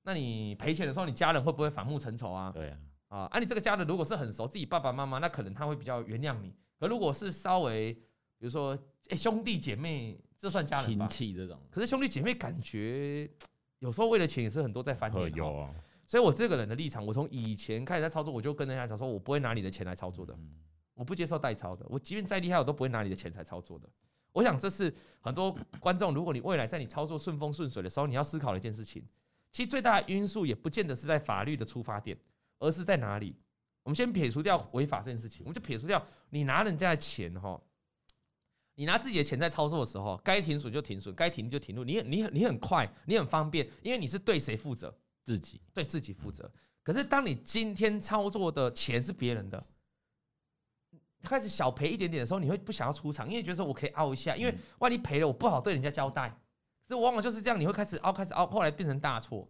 [0.04, 2.50] 那你赔钱的时候，你家人会不会反目成仇啊？
[2.50, 2.78] 对啊。
[3.08, 6.54] 啊，啊，你这个家人如果是很熟，自己爸爸妈妈，那可能他会比较原谅你。
[6.78, 8.78] 可如果是稍微，比如说，
[9.10, 11.06] 哎，兄弟姐妹，这算家人吧？
[11.06, 11.60] 亲戚这种。
[11.70, 13.30] 可是兄弟姐妹感觉
[13.80, 15.34] 有时候为了钱也是很多在翻脸。
[15.34, 15.74] 有啊。
[16.06, 20.34] 所以我这个人的立场，我从以前开始在操作，我就跟人家讲说，我不会拿你的钱来操作的，
[21.00, 21.86] 我不接受代操的。
[21.88, 23.88] 我即便再厉害，我都不会拿你的钱来操作的。
[24.32, 29.02] 我想这是很多观众，如果你未来在你操作顺风顺水的时候，你要思考的一件事情。
[29.50, 32.16] 其实最大的因素也不见得是在法律的出发点。
[32.62, 33.34] 而是在哪里？
[33.82, 37.58] 我们先撇除掉违法这件事情，我们就撇除掉你拿人家的钱哈，
[38.74, 41.82] 你拿自己的钱在操作的时候，该停损就停损，该停就停住。
[41.82, 44.94] 你你很你很快，你很方便，因为你是对谁负责？
[45.24, 46.52] 自己对自己负责。
[46.82, 49.66] 可是当你今天操作的钱是别人的，
[51.22, 56.34] 开始小赔一点点的时候，你会不想要出场，因为觉得说我可以凹一下，因为万一赔了，我不好对人家交代。
[56.88, 59.48] 这往往就是这样，你会开始凹，开始凹，后来变成大错。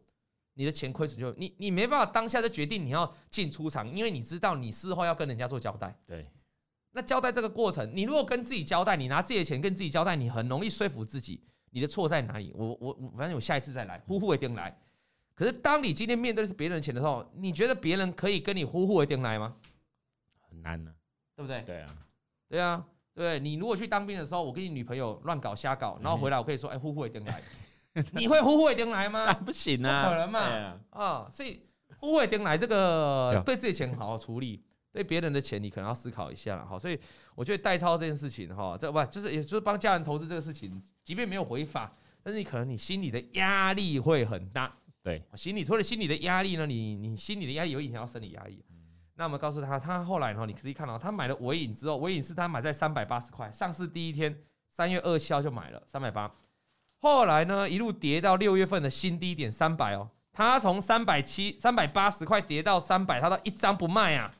[0.55, 5.97] 你的钱亏损就你你没办法当下就决定你要进出场，因为你知道你事后要跟人家做交代。
[6.05, 6.29] 对，
[6.91, 12.53] 那交代这个过程，你如果跟自己交代，你拿自己的钱跟自己交代，你很容易说服自己你的错在哪里。
[12.55, 14.77] 我我反正我下一次再来，呼呼一定来。
[15.35, 19.57] 可是当你今天面对的是别人的钱的时候，你觉得别人可以跟你呼呼一定来吗？
[20.51, 21.00] 很难呢、啊，
[21.41, 21.63] 对不对？
[21.63, 21.97] 对啊，
[22.49, 27.43] 对啊，对，你如果去当兵的时候，我跟你女朋友乱搞瞎搞，然后回来我可以说，哎，呼呼一定来。
[28.13, 29.33] 你会呼呼一定来吗？
[29.45, 30.39] 不行啊，不可能嘛！
[30.41, 31.61] 啊，啊，所以
[31.99, 36.79] 呼呼一定来这个对自己钱好好处理，对别人的钱你可能要思考一下了哈。
[36.79, 36.99] 所以
[37.35, 44.73] 我觉得代操这件事情哈，这不就是也就是帮家人投资这个事情，即便没有回法，但是你可能你心里的压力会很大。
[45.03, 48.63] 对，心理除了心理的压力呢，你你心理的压力有影响到生理压力。
[49.21, 54.35] 那我们告诉他，他后来呢，你可以看到他买了尾影之后，尾影是他买在三百八十块，上市第一天
[54.71, 56.35] 三月二十号就买了三百八，
[57.01, 64.33] 后来呢一路跌到六月份的新低点三百哦，他从三百七三百八十块跌到三百，他都一张不卖啊？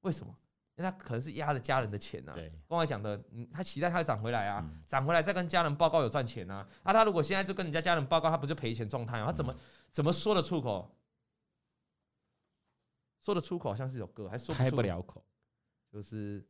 [0.00, 0.34] 为什么？
[0.76, 2.36] 因为他可能是压着家人的钱呐、啊。
[2.36, 6.66] 对，刚才讲的，嗯，他期待他会涨回来啊，涨、嗯、回来再跟家人报告有赚钱啊。
[6.82, 9.26] 啊，他如果现在就跟人家家人报告，他不就赔钱状态啊？
[9.26, 9.58] 他怎么、嗯、
[9.90, 10.96] 怎么说得出口？
[13.24, 15.24] 说得出口好像是一首歌，还说不开不了口，
[15.90, 16.44] 就是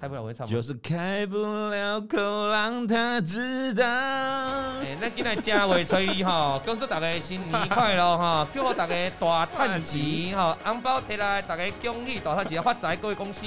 [0.00, 0.44] 开不了，我会唱。
[0.44, 3.86] 就是开不了口，让他知道。
[3.86, 13.46] 哎、欸，那今天正月初一哈，恭祝大家新年快乐哈，祝大家大赚钱哈，红包摕来，大家恭喜大赚钱发财，各位公司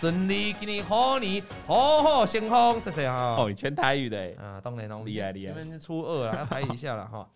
[0.00, 3.36] 顺利，今年虎年虎虎生风，谢谢哈。
[3.38, 5.60] 哦，你全台语的啊，当然喽，厉害厉害。
[5.60, 7.28] 因为初二了， 要台语一下了哈。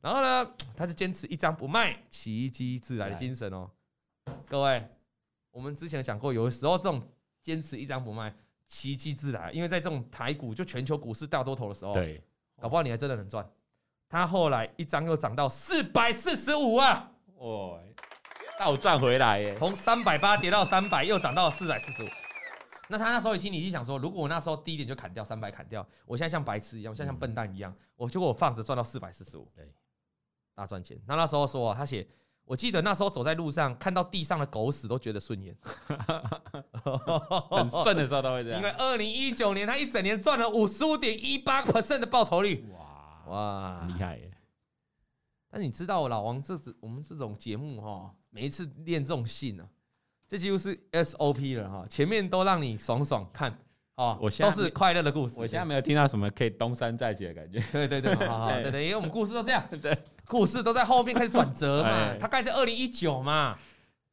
[0.00, 3.68] 然后呢，他是坚持一张不卖，奇迹自来的精神哦。
[4.46, 4.88] 各位，
[5.50, 7.02] 我们之前讲过，有的时候这种
[7.42, 8.34] 坚持一张不卖，
[8.66, 9.50] 奇迹自来。
[9.52, 12.22] 因为在这种台股就全球股市大多头的时候，对，
[12.60, 13.48] 搞不好你还真的能赚。
[14.08, 17.80] 他后来一张又涨到四百四十五啊，哦，
[18.58, 22.06] 倒赚回来耶，从三百八跌到三百，又涨到四百四十五。
[22.88, 29.72] 那他那时候一听，你就想说，如果我那时候低点就砍掉三百，砍掉，我现在像白痴一样，我现在像笨蛋一样，我结果我放着赚到四百四十五，对，
[30.54, 31.00] 大赚钱。
[31.06, 32.06] 那那时候说啊，他写。
[32.46, 35.56] 我记得那时候走在路上，看到地上的狗屎都觉得顺眼，
[37.50, 38.60] 很顺的时候都会这样。
[38.60, 44.30] 因为二零一九年他一整年赚了五十五点一八 percent 的报酬率，哇哇，厉害耶！
[45.50, 49.66] 但你知道我老王这我们这种节目哈，每一次练这种信啊，
[50.28, 53.58] 这几乎是 SOP 了哈，前面都让你爽爽看。
[53.96, 55.34] 哦，我现在都是快乐的故事。
[55.36, 57.60] 我现在没有听到什么可以东山再起的感觉。
[57.70, 62.16] 对对对，好好对对，因为我们故事都这样， 对，故事都在后面开始转折嘛。
[62.18, 63.56] 他盖在二零一九嘛，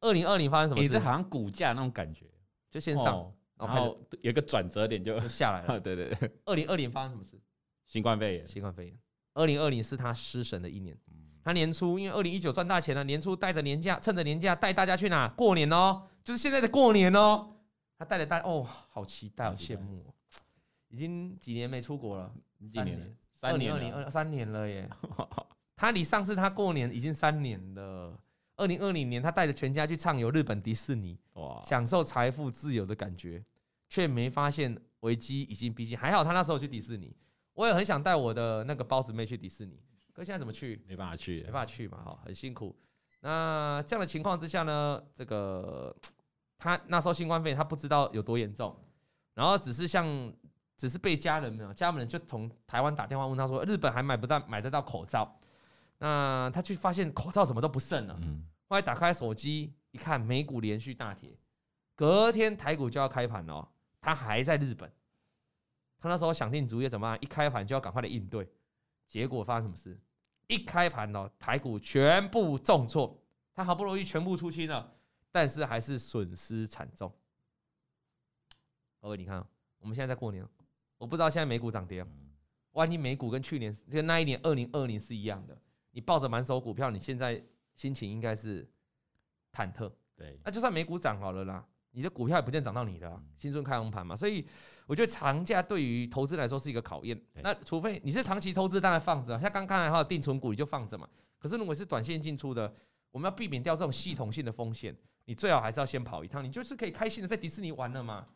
[0.00, 0.84] 二零二零发生什么事？
[0.84, 2.26] 也是好像股价那种感觉，
[2.70, 5.78] 就先上，然后有一个转折点就下来了。
[5.80, 7.40] 对对对，二零二零发生什么事？
[7.86, 8.94] 新冠肺炎，新冠肺炎。
[9.34, 10.96] 二零二零是他失神的一年。
[11.44, 17.48] 他年初因为二零一九赚大钱了，年初带着年假，趁着年假带大家去哪过年哦，就是现在的过年哦。
[18.02, 20.14] 他带着大哦，好期待，好羡慕哦！
[20.88, 22.34] 已经几年没出国了，
[22.68, 23.16] 几年？
[23.42, 24.90] 二零二零二三年了耶！
[25.76, 28.20] 他离上次他过年已经三年了。
[28.56, 33.40] 二零二零年，他带着全家去畅游日本迪士尼，哇，享受财富自由的感觉，
[33.88, 35.96] 却没发现危机已经逼近。
[35.96, 37.14] 还好他那时候去迪士尼，
[37.54, 39.80] 我也很想带我的那个包子妹去迪士尼，
[40.12, 40.82] 可现在怎么去？
[40.88, 42.76] 没办法去，没办法去嘛，哈，很辛苦。
[43.20, 45.94] 那这样的情况之下呢，这个。
[46.62, 48.72] 他那时候新冠肺炎，他不知道有多严重，
[49.34, 50.06] 然后只是像，
[50.76, 55.40] 只是被家人们，家人们就从台湾打电话问他说，日本还买不到买得到口罩，
[55.98, 58.16] 那他去发现口罩什么都不剩了，
[58.68, 61.36] 后来打开手机一看，美股连续大跌，
[61.96, 63.68] 隔天台股就要开盘了，
[64.00, 64.88] 他还在日本，
[65.98, 67.18] 他那时候想定主意怎么办？
[67.20, 68.48] 一开盘就要赶快的应对，
[69.08, 70.00] 结果发生什么事？
[70.46, 73.20] 一开盘哦，台股全部重挫，
[73.52, 74.92] 他好不容易全部出清了。
[75.32, 77.12] 但是还是损失惨重。
[79.00, 79.44] 各位，你看，
[79.78, 80.46] 我们现在在过年，
[80.98, 82.06] 我不知道现在美股涨跌。
[82.72, 85.54] 万一美股跟去年就那一年二零二零是一样的，
[85.90, 87.42] 你抱着满手股票，你现在
[87.74, 88.66] 心情应该是
[89.52, 89.92] 忐忑。
[90.16, 93.22] 对，那就算美股涨好了啦，你的股票也不见涨到你的、啊。
[93.36, 94.46] 新春开红盘嘛，所以
[94.86, 97.20] 我觉得长假对于投资来说是一个考验。
[97.42, 101.06] 那除非你是长期投资，当然放着，像刚刚还有定存股，你就放着嘛。
[101.38, 102.74] 可是如果是短线进出的，
[103.10, 104.96] 我们要避免掉这种系统性的风险。
[105.24, 108.26] 你最好还是要先跑一趟，你就是可以开心的在迪士尼玩了嘛。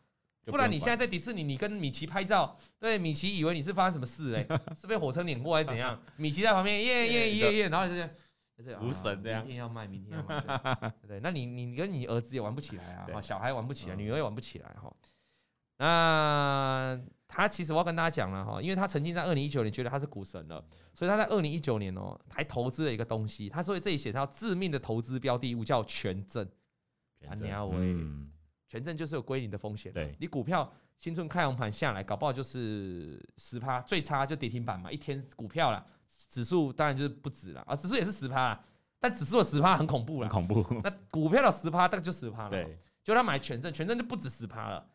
[0.45, 6.01] 不然你现在在迪士尼，你跟米奇拍照，对，米奇以为你是发生什么事哎、欸， 是被火车碾过还是怎样？
[6.15, 8.09] 米奇在旁边耶耶耶耶， 然后就是
[8.57, 9.41] 就是无神这样。
[9.41, 14.89] 明天要卖，明天要卖，对， 那你你跟你儿子也玩不起来啊，小孩玩不起来，女儿也玩不起来哈。
[15.79, 16.97] 那
[17.27, 26.49] 他其实我要跟大家讲了哈，因为他曾经在二零一九年觉得他是股神了，所以他在二零一九年哦还投资了一个东西，他所以这里写他致命的投资标的物叫权证。
[27.25, 27.95] 啊，你要为
[28.67, 29.91] 权证就是有归零的风险。
[29.93, 34.91] 对，你股票新春开红盘下来，搞不好就是十趴，最差就跌停板嘛。
[34.91, 35.85] 一天股票啦，
[36.29, 38.59] 指数当然就是不止了啊，指数也是十趴，
[38.99, 40.65] 但指数的十趴很恐怖了，恐怖。
[40.83, 42.49] 那股票的十趴大概就十趴了。
[42.49, 44.85] 对，就他买权证，权证就不止十趴了。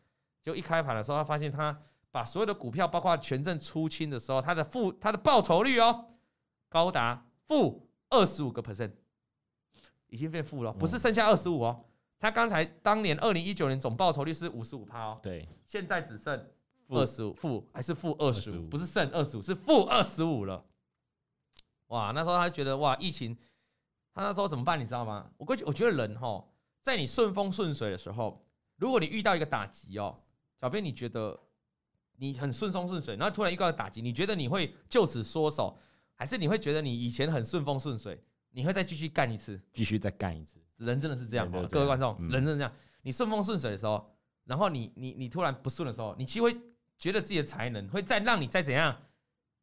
[0.41, 1.75] 就一开盘的时候，他发现他
[2.11, 6.09] 把所有的股票，包括权证出清的时候，他的负，他的报酬率哦，
[6.69, 8.91] 高达负二十五个 percent，
[10.07, 11.85] 已经变负了，不是剩下二十五哦。
[12.23, 16.33] 他刚才当年二零一九年总报酬率是五十五趴哦，对，现在只剩
[16.87, 18.65] 二十五负还是负二十五？
[18.69, 20.63] 不是剩二十五，是负二十五了。
[21.87, 23.37] 哇，那时候他觉得哇，疫情，
[24.13, 24.79] 他那时候怎么办？
[24.79, 25.29] 你知道吗？
[25.35, 26.41] 我过去我觉得人哈，
[26.81, 28.41] 在你顺风顺水的时候，
[28.77, 30.17] 如果你遇到一个打击哦，
[30.61, 31.37] 小编你觉得
[32.15, 35.77] 你很顺风顺水，然后突然遇到一个打击，你觉得你会就此缩手，
[36.15, 39.61] 还是你会觉得你以前很顺风顺水，你会再继续干一次？
[39.73, 40.62] 继续再干一次？
[40.77, 42.71] 人真的是这样，哦，各位观众，嗯、人真的这样。
[43.01, 46.55] 你顺风顺水的时候，然后你你你突然不顺的时候，你其实会
[46.97, 48.95] 觉得自己的才能会再让你再怎样，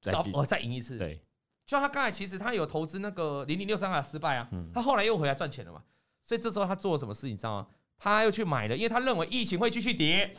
[0.01, 0.99] 再哦再赢一次。
[0.99, 1.17] 对，
[1.65, 5.83] 就像他刚才其实他有投资那个零零六三啊失败啊，嗯、他后来又回来赚钱了嘛。
[6.25, 7.67] 所以这时候他做了什么事，你知道吗？
[7.99, 10.37] 他又去买了，因为他认为疫情会继续跌，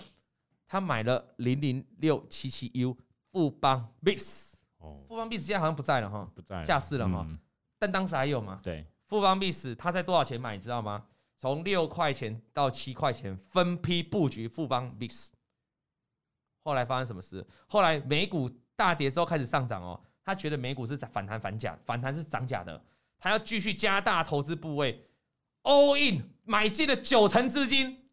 [0.67, 2.97] 他买了零零六七七 U
[3.31, 4.53] 富邦 BIS。
[4.77, 7.37] 哦，富邦 BIS 现在好像不在了哈，不在下市了哈，嗯、
[7.77, 8.59] 但当时还有嘛？
[8.63, 11.05] 对，富邦 BIS 他在多少钱买，你知道吗？
[11.37, 15.31] 从六块钱到七块钱分批布局富邦 BIS。
[16.63, 17.45] 后来发生什么事？
[17.67, 22.81] 后来美股大跌之后开始上涨哦，他觉得美股是反弹反假，反弹是涨假的，
[23.19, 25.05] 他要继续加大投资部位。
[25.63, 28.09] All in 买进了九成资金，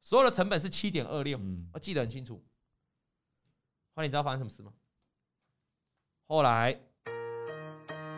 [0.00, 1.40] 所有的成本是七点二六，
[1.72, 2.36] 我记得很清楚。
[3.96, 4.72] 后来你知道发生什么事吗？
[6.28, 6.78] 后来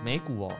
[0.05, 0.55] 美股哦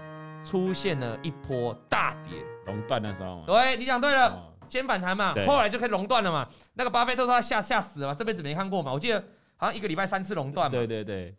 [0.45, 2.33] 出现了一波大跌，
[2.67, 3.45] 熔断的时候。
[3.47, 6.49] 对，你讲对了，先反弹嘛，后来就可以熔断了嘛。
[6.75, 8.93] 那个巴菲特说他吓吓死了嘛，这辈子没看过嘛。
[8.93, 9.25] 我记得
[9.57, 10.77] 好像一个礼拜三次熔断嘛。
[10.77, 11.37] 对对对。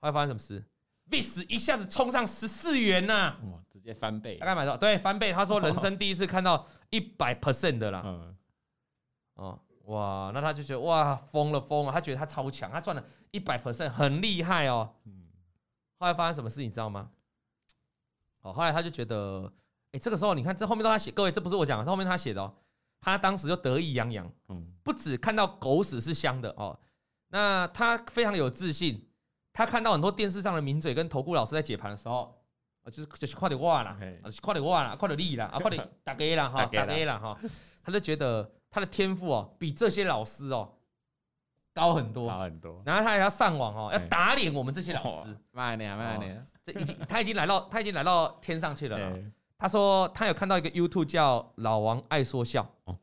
[0.00, 0.64] 后来发生什么事
[1.10, 3.36] ？VIX 一下子冲上十四元呐！
[3.98, 5.32] 翻倍，大概买到对翻倍。
[5.32, 8.02] 他说人生第一次看到一百 percent 的啦。
[8.04, 8.36] 嗯，
[9.36, 14.90] 哦哇，那他就觉得哇疯了疯了，他觉得他超强，他赚了一百 percent 很厉害哦。
[15.06, 15.26] 嗯，
[15.98, 17.08] 后来发生什么事你知道吗？
[18.48, 19.52] 哦，后来他就觉得，
[19.92, 22.54] 哎，这个时候你看这后面都他写，各位这不是我讲的，这后面他写的哦。
[23.00, 26.78] 他当时就得意洋洋，嗯，不止看到狗屎是香的哦，
[27.28, 29.08] 那他非常有自信，
[29.52, 32.34] 他看到很多电视上的名嘴跟投顾老师在解盘的时候。
[32.90, 33.94] 就是就是看到我啦，
[34.30, 37.38] 是看到我啦，看到你啦，啊，看到 大家啦，哈，大家啦，哈，
[37.82, 40.72] 他就觉得他的天赋哦，比这些老师哦
[41.74, 42.82] 高很多，高很多。
[42.86, 45.36] 然后他还要上网哦，要打脸我们这些老师。
[45.50, 49.18] 慢点，慢点，这已经 他已经来到他已经来到天上去了。
[49.58, 52.68] 他说他有看到一个 YouTube 叫老王爱说笑。
[52.84, 52.98] 哦，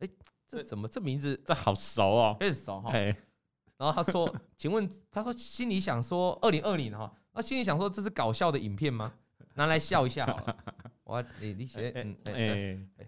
[0.00, 0.08] 哎，
[0.48, 2.92] 这怎么这名字这好熟哦，很熟哈。
[2.92, 7.12] 然后他说，请问 他说心里想说二零二零哈。
[7.32, 9.12] 他心里想说：“这是搞笑的影片吗？
[9.56, 10.56] 拿来笑一下好了。
[11.04, 13.06] ”我，你你写，嗯，哎，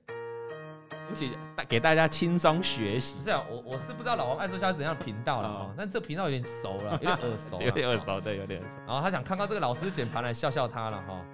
[1.08, 1.32] 不行，
[1.68, 3.14] 给大家轻松学习。
[3.16, 8.76] 不是啊，我我是不知道老王爱说笑是怎样的频道了哦，但这频道有点熟了，有点耳熟， 有点耳熟，对，有点耳熟。
[8.86, 11.24] 然后他想看到这个老师剪盘来笑笑他了哈。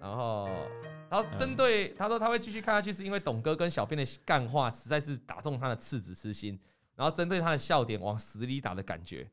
[0.00, 0.48] 然后，
[1.10, 6.58] 然后针对他说他会继续看下去，是因为董哥跟小编的干话实在是打中他的赤子之心，
[6.96, 9.28] 然后针对他的笑点往死里打的感觉。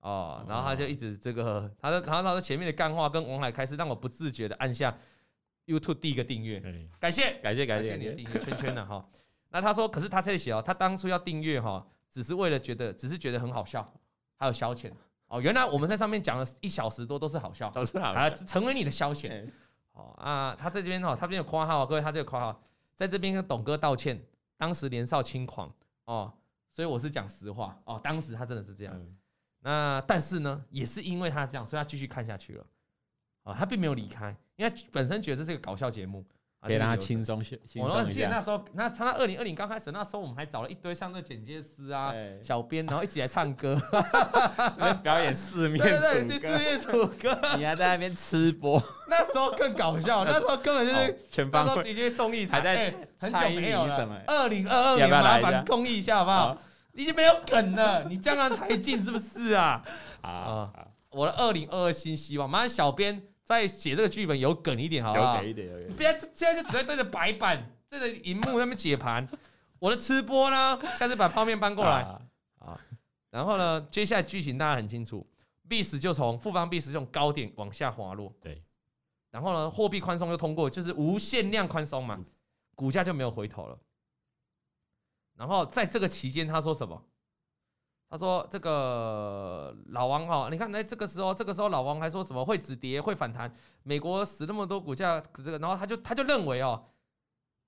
[0.00, 4.94] 哦，然后他就一直这个，他说，然后他说前面的干话跟王海开始让我不自觉的按下
[5.66, 6.60] YouTube 第一个订阅，
[6.98, 7.38] 感谢。
[7.42, 9.08] 感谢感谢你的订阅圈圈了哈。
[9.50, 13.92] 那他说，可是他这里写哦，他当初要订阅哈，只是为了觉得，只是觉得很好笑，
[14.36, 14.90] 还有消遣。
[15.28, 15.40] 哦。
[15.40, 19.48] 原来我们在上面讲了一小时多都是好笑，都是好笑，成为你的消遣。
[19.92, 22.60] 哦啊，他在这边哈，他这边有括号，各位他这个括号，
[22.96, 24.20] 在这边跟董哥道歉，
[24.56, 25.72] 当时年少轻狂。
[26.06, 26.32] 哦，
[26.72, 27.80] 所以我是讲实话。
[27.84, 29.06] 哦，当时他真的是这样。
[29.60, 32.66] 那但是呢，也是因为他这样，所以他继续看下去了，
[33.44, 36.24] 啊，他并没有离开，因为本身觉得这是个搞笑节目，
[36.66, 37.58] 给他轻松些。
[37.76, 42.12] 我记得那时候，那他那二零二零刚开始那时候，我们还找了一堆像那剪接师啊、
[42.42, 43.76] 小编，然后一起来唱歌，
[45.02, 56.56] 表演四面楚歌，对对，去四面楚歌， 你还在那边吃播，那时候更搞笑， 那时候根本就是全方位，的确综艺台，还在很久没有了，二零二二年麻烦公益一下好不好？
[56.94, 59.82] 已经没有梗了，你这样才进是不是啊？
[60.20, 60.70] 啊，
[61.10, 65.36] 我的二零二二新希望，麻烦小编在写这个剧本有梗一点，好不好？
[65.36, 65.96] 有梗一点，有梗。
[65.96, 69.28] 别现在就只会对着白板、 对着荧幕那边解盘。
[69.78, 70.80] 我的吃播呢？
[70.96, 72.02] 下次把泡面搬过来
[72.58, 72.80] 啊。
[73.30, 75.26] 然后呢，接下来剧情大家很清楚
[75.68, 78.32] ，VIX 就从富邦 VIX 这种高点往下滑落。
[78.40, 78.62] 对。
[79.30, 82.18] 然后呢，货币宽松又通过，就是无限量宽松嘛，
[82.74, 83.78] 股价就没有回头了。
[85.36, 87.04] 然后在这个期间，他说什么？
[88.14, 93.52] 他说：“这个老王哈，你看，那这个时候，这个时候老王还说什么会止跌、会反弹？
[93.82, 96.80] 美国死那么多股价，这个，然后他就他就认为哦，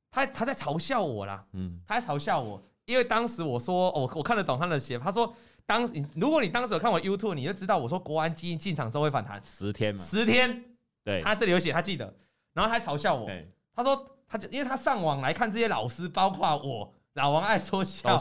[0.09, 5.35] 他他在嘲笑我啦，嗯，他在嘲笑我，因为当时我说，我我看得懂他的写，他说，
[5.67, 5.85] 当
[6.15, 10.65] 如果你当时有看我 YouTube，你就知道我说国安基金进场之后会反弹十天嘛，十天，
[11.03, 12.05] 对，他这里有写，他记得，
[12.53, 13.29] 然后他还嘲笑我，
[13.75, 18.17] 他说他就因为他上网来看这些老师，包括我。”老王爱说笑，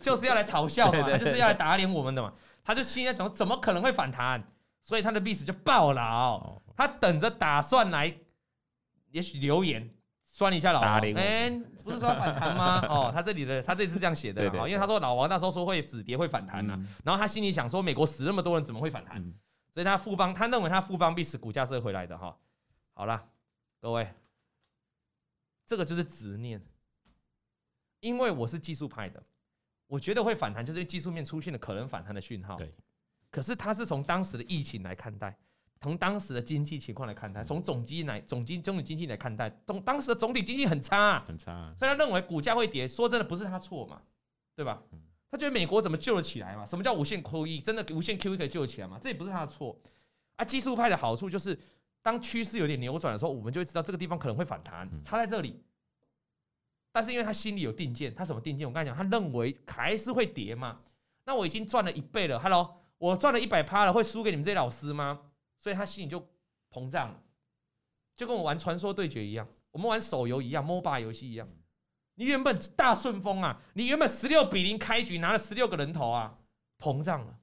[0.00, 2.32] 就是要来嘲笑嘛，他就是要来打脸我们的嘛。
[2.64, 4.42] 他就心里在想，怎么可能会反弹？
[4.82, 6.60] 所以他的币值就爆了。
[6.74, 8.14] 他等着打算来，
[9.10, 9.90] 也许留言
[10.26, 11.00] 酸一下老王。
[11.14, 11.50] 哎，
[11.84, 12.84] 不是说反弹吗？
[12.88, 19.22] 哦，他这里的他这里是这样写的，因为他说老王那时候说会止跌会反弹呢，然后他心里想说美国死那么多人怎么会反弹？
[19.74, 22.34] 所以他富邦他认为他富邦必死股价是会回来的哈。
[22.94, 23.22] 好了，
[23.80, 24.08] 各位，
[25.66, 26.60] 这个就是执念，
[28.00, 29.22] 因为我是技术派的，
[29.86, 32.56] 我觉得会反弹，就是因为技术面出现了可能反弹的讯号。
[32.56, 32.72] 对，
[33.30, 35.36] 可是他是从当时的疫情来看待。
[35.80, 42.88] 从当时的经济情况来看待，从总经来总经总体经济来看待，总当时的总体经济很差，啊，很差，啊，所以他认为股价会跌。
[42.88, 44.02] 说真的，不是他错嘛，
[44.56, 44.82] 对吧？
[45.30, 46.66] 他觉得美国怎么救得起来嘛？
[46.66, 47.62] 什么叫无限 QE？
[47.62, 48.98] 真的无限 QE 可以救得起来吗？
[49.00, 49.78] 这也不是他的错
[50.34, 50.44] 啊。
[50.44, 51.56] 技术派的好处就是，
[52.02, 55.62] 当趋势有点扭转的时候，我们就会知道这个地方可能会反弹，差在这里。
[56.98, 58.66] 但是因为他心里有定见，他什么定见？
[58.66, 60.80] 我跟你讲，他认为还是会跌嘛。
[61.26, 65.20] 那我已经赚了一倍了，Hello，我赚了一百趴了，会输给你们这些老师吗？
[65.60, 66.20] 所以他心里就
[66.72, 67.22] 膨胀了，
[68.16, 71.48] 就跟我玩传说对决一样，我们玩手游一样，MOBA 游戏一样。
[72.16, 76.36] 你原本大顺风啊，你原本十六比零开局拿了十六个人头啊，
[76.80, 77.38] 膨胀了，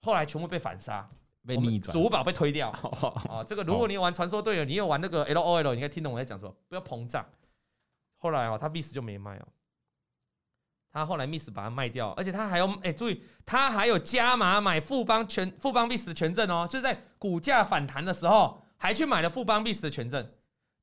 [0.00, 1.06] 后来全部被反杀，
[1.46, 2.70] 被逆转，主堡被推掉。
[2.70, 7.22] 啊， 这个如果你有玩传说队友，你有玩那个 LOL，你应该听懂我在讲什么，不要膨胀。
[8.24, 9.46] 后来哦，他 Miss 就没卖哦。
[10.90, 20.24] 他后来 miss 把它卖掉，而且他还有哎，注意，他还有加码买富邦全富邦 miss 的权证哦，就是在股价反弹的时候，还去买了富邦 miss 的权证。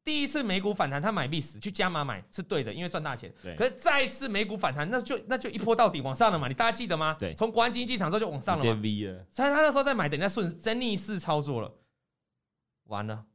[0.04, 3.34] 第一次美股反弹，他买 miss 去加码买是对的，因为赚大钱。
[3.42, 3.56] 对。
[3.56, 7.16] 可是再一次美股反弹，那就那就一波到底往上了嘛，你大家记得吗？
[7.18, 7.34] 对。
[7.34, 8.82] 从国安基金进场之后就往上了嘛。
[8.84, 9.26] V 了。
[9.32, 11.74] 所以他那时候在买，等一下顺在逆势操作了，
[12.88, 13.26] 完了。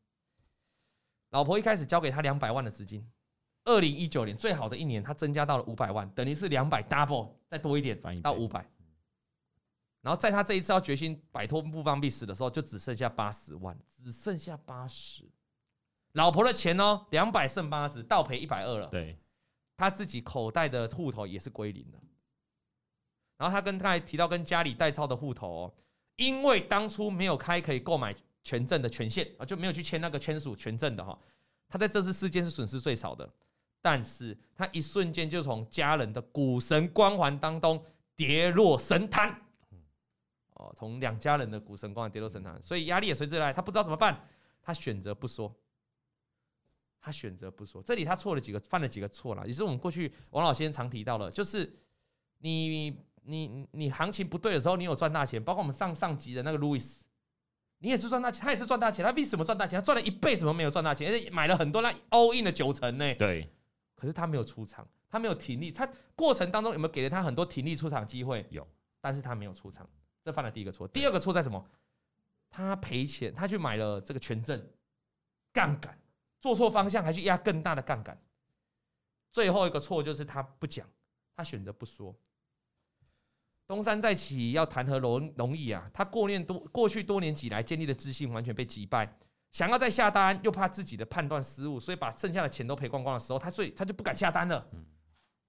[1.31, 3.11] 老婆一开始交给他两百万的资金。
[3.67, 8.67] 二零一九年最好的一年，他增加到了五百万，等于是两百 double 再多一点，到五百。
[10.01, 15.29] 然后在他这一次要决心摆脱富邦必死的时候，就只剩下八十万，只剩下八十。
[16.13, 18.87] 老婆的钱哦，两百剩八十，倒赔一百二了。
[18.87, 19.19] 对，
[19.77, 21.99] 他自己口袋的户头也是归零了。
[23.37, 25.75] 然后他跟他还提到跟家里代操的户头哦，
[26.15, 28.15] 因为当初没有开可以购买
[28.45, 31.19] 权证的权限啊，就没有去签那个签署权证的哈。
[31.69, 33.29] 他在这次事件是损失最少的。
[33.89, 37.81] 但是他一瞬间就从家人的股神光环当中
[38.17, 39.41] 跌落神坛，
[40.55, 43.53] 哦，从两家人的股神光环跌落神坛，所以压力也随之来。
[43.53, 44.29] 他不知道怎么办，
[44.61, 45.55] 他选择不说，
[47.01, 47.81] 他选择不说。
[47.81, 51.73] 这里他错了几个，犯了几个错了，也是我们过去王老先生常提到的，就是
[52.39, 57.05] 你你你行情不对的时候，你有赚大钱，包括我们上上集的那个路易斯，
[57.79, 59.79] 你也是赚大钱，他也是赚大钱，他为什么赚大钱？
[59.79, 61.09] 他赚了一辈子怎么没有赚大钱？
[61.09, 63.15] 而且买了很多那 all in 的九成呢？
[63.15, 63.49] 对。
[63.97, 68.47] 可是他没有出场，他没有停力，他过程当中有没有给了他很多停力出场机会？
[68.51, 68.65] 有，
[69.01, 69.89] 但是他没有出场，
[70.23, 70.87] 这犯了第一个错。
[70.87, 71.67] 第二个错在什么？
[72.49, 74.71] 他赔钱，他去买了这个权证，
[75.53, 75.99] 杠杆，
[76.41, 78.23] 做错方向，还去压更大的杠杆。
[79.33, 80.89] 最后一个错就是他不讲，
[81.35, 82.15] 他选择不说。
[83.67, 85.91] 东山再起要谈何容容易啊？
[85.93, 89.19] 他过年多过去多年几来建立的自信完全被击败。
[89.53, 94.67] 想要再下单，又怕自己的判断失误，所以把剩下的钱都赔光光的时候，他所以他就不敢下单了。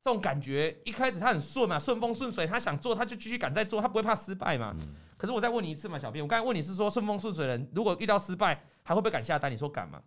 [0.02, 4.74] 这种感觉一开始他很顺嘛，顺风顺水，他想做他就继续敢再做，他不会怕失败嘛。
[5.18, 9.52] 可是我再问你一次嘛，小编，我刚才问你是说顺风顺水的人，如果遇到失败还会不会敢下单？
[9.52, 10.02] 你说敢吗？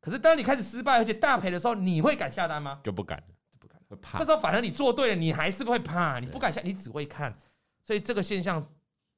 [0.00, 2.80] 可是当你开始失败而且大赔的时候，你会敢下单吗？
[2.82, 4.18] 就不敢了，就不敢，会怕。
[4.18, 7.36] 这时候反而你做对了，你还是不会怕，你不敢下，你只会看。
[7.84, 8.66] 所以这个现象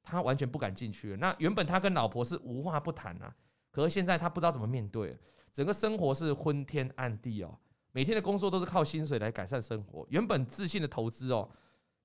[0.03, 1.17] 他完全不敢进去了。
[1.17, 3.33] 那原本他跟老婆是无话不谈啊。
[3.71, 5.17] 可是现在他不知道怎么面对，
[5.53, 7.57] 整个生活是昏天暗地哦，
[7.93, 11.49] 每天的工作都是靠薪水来改善生活，原本自信的投资哦，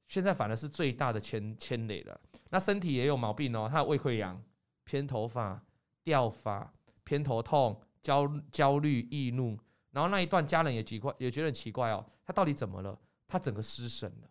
[0.07, 2.21] 现在反而是最大的牵牵累了。
[2.51, 4.41] 那身体也有毛病哦，他胃溃疡、
[4.85, 5.61] 偏头发、
[6.05, 9.59] 掉发、偏头痛、焦焦虑、易怒，
[9.91, 12.97] 然后那一段家人也奇怪，也觉得很奇怪哦，他到底怎么了？
[13.27, 14.31] 他整个失神了。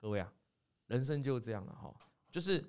[0.00, 0.32] 各位啊，
[0.86, 1.94] 人生就这样了哈，
[2.30, 2.64] 就是。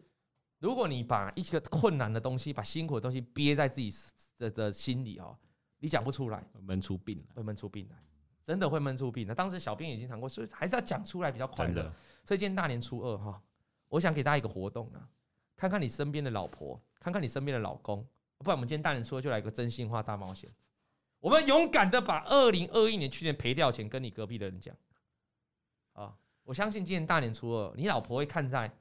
[0.60, 3.94] 如果你把一个困难的东西、把辛苦的东西憋在自己
[4.40, 5.38] 的的心里哦，
[5.78, 7.96] 你讲不出来，闷出病来，会闷出病来，
[8.44, 9.36] 真的会闷出病来。
[9.36, 11.84] 当时小编已经谈过，所以还是要讲出来比较快乐。
[12.24, 13.40] 所以今天大年初二哈，
[13.88, 15.08] 我想给大家一个活动啊，
[15.56, 18.04] 看看你身边的老婆，看看你身边的老公，
[18.40, 20.50] 不然我们今天大年初二就来个真心话大冒险。
[21.20, 24.76] 我们勇敢的把二零二一年去年赔掉钱跟你隔壁的人讲
[25.94, 28.72] 啊，我相信今天大年初二，你老婆会看在。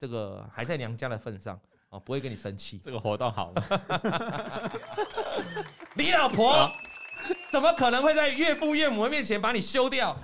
[0.00, 2.78] 这个还在娘家的份上啊，不会跟你生气。
[2.78, 4.72] 这个活动好了，
[5.94, 6.70] 你老婆
[7.52, 10.16] 怎么可能会在岳父岳母的面前把你休掉？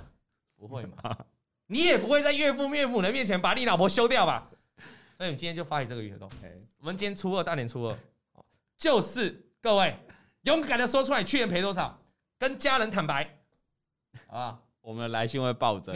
[0.57, 1.15] 不会嘛？
[1.69, 4.49] 你也不会在岳父岳母的面前把你老婆休掉吧？
[5.15, 6.27] 所以，我们今天就发起这个运动。
[6.79, 7.95] 我们今天初二，大年初二，
[8.79, 9.95] 就是各位
[10.41, 11.99] 勇敢的说出来，去年赔多少？
[12.39, 13.37] 跟家人坦白
[14.27, 15.93] 啊，我们的来信会报着。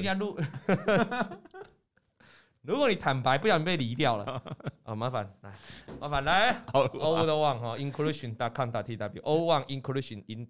[2.62, 4.42] 如果你坦白不小心被离掉了，
[4.84, 5.52] 啊， 麻烦来，
[6.00, 10.48] 麻烦来，O 的 one 哈，inclusion.com.tw，O one inclusion in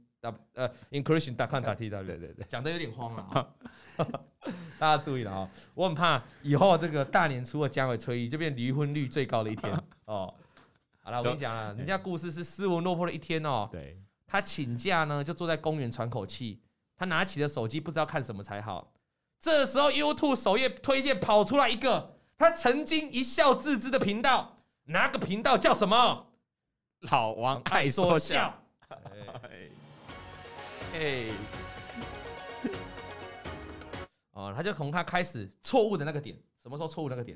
[0.54, 3.54] 呃 inclusion.com.tw，对对对，讲的有点慌了，
[4.78, 9.74] 大家注意了啊，我很怕以后这个大年初二将会吹雨，就变离婚率最高的一天
[10.06, 10.34] 哦。
[11.04, 13.70] 好了，我跟你讲啊，人家故事是斯文落魄的一天哦。
[13.72, 13.98] 对，
[14.28, 16.62] 他请假呢，就坐在公园喘口气，
[16.98, 18.91] 他拿起了手机，不知道看什么才好。
[19.42, 26.28] 这时候，YouTube 首页推荐跑出来一个他曾经一笑置之的频道，哪个频道叫什么？
[27.10, 28.64] 老王爱说笑。
[30.94, 31.26] 哎，
[34.34, 37.36] 哦，他就从他开始错误的那个点，什么时候错误那个点？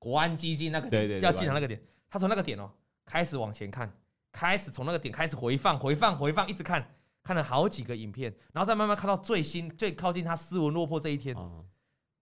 [0.00, 1.80] 国安基金那个点，对对，叫进场那个点。
[2.08, 2.68] 他从那个点哦
[3.04, 3.88] 开始往前看，
[4.32, 6.92] 开始从那个点开始回放，回放，回放，一直看。
[7.22, 11.36] 看了好几个影片，然后再慢慢看到最新、最靠近他斯文落魄这一天，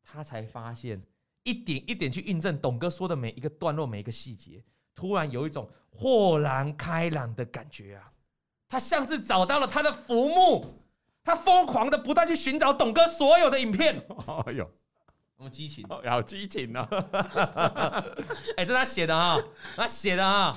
[0.02, 1.02] 他才发现
[1.44, 8.12] 一点一点去印证董哥说的每一个段落、每一个细节，突然有一种豁然开朗的感觉啊！
[8.68, 10.82] 他像是找到了他的浮木，
[11.24, 14.04] 他疯狂的不断去寻找董哥所有的影片。
[14.46, 14.70] 哎呦，
[15.38, 16.86] 那么激情，好激情呢！
[18.58, 19.38] 哎，这是他写的啊，
[19.74, 20.54] 他写的啊。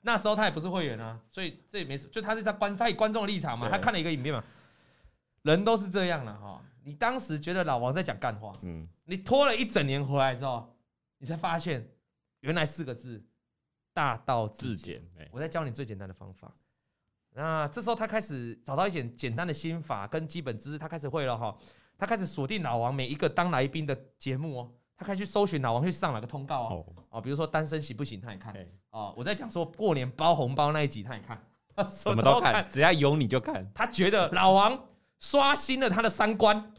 [0.00, 2.06] 那时候他也不是会员啊，所以这也没事。
[2.08, 4.42] 就他是在观，他以观众的立场嘛，他看了一个影片嘛，
[5.42, 6.62] 人都是这样了哈。
[6.84, 10.74] 你当时觉得老王在讲干话，嗯，你拖了一整年回来之后，
[11.18, 11.86] 你才发现
[12.40, 13.22] 原来四个字：
[13.92, 15.02] 大道至简。
[15.30, 16.54] 我在教你最简单的方法。
[17.34, 21.56] 那这时候他开始找到一点简单的心法跟基本知识，他开始会了哈。
[21.98, 24.72] 他开始锁定老王每一个当来宾的节目哦。
[24.98, 28.52] 他可以去搜寻老王去上哪个通告哦，哦，比如说单身行不行，他也看。
[28.90, 31.40] 哦，我在讲说过年包红包那一集，他也 看，
[31.86, 33.70] 什么都看，只要有你就看。
[33.72, 34.88] 他觉得老王
[35.20, 36.72] 刷新了他的三观，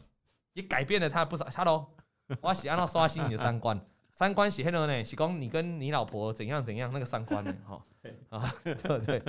[0.52, 1.46] 也改变了他不少。
[1.56, 1.90] Hello，
[2.42, 3.80] 我喜欢他刷新你的三观，
[4.12, 7.54] 三观写黑了呢，是讲你跟你老婆怎样怎样那个三观呢？
[7.66, 7.82] 哈，
[8.28, 9.22] 啊， 对不对？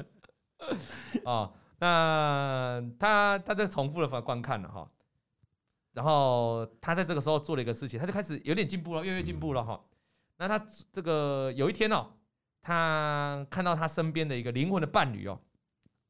[1.23, 4.85] 哦，那他他就重复的观看了哈。
[5.93, 9.73] 然后他在这个时候做了一个事情，他就开始有点进步了，越来越进步了哈。
[9.73, 9.87] 嗯、
[10.37, 12.07] 那他这个有一天哦，
[12.61, 15.39] 他看到他身边的一个灵魂的伴侣哦，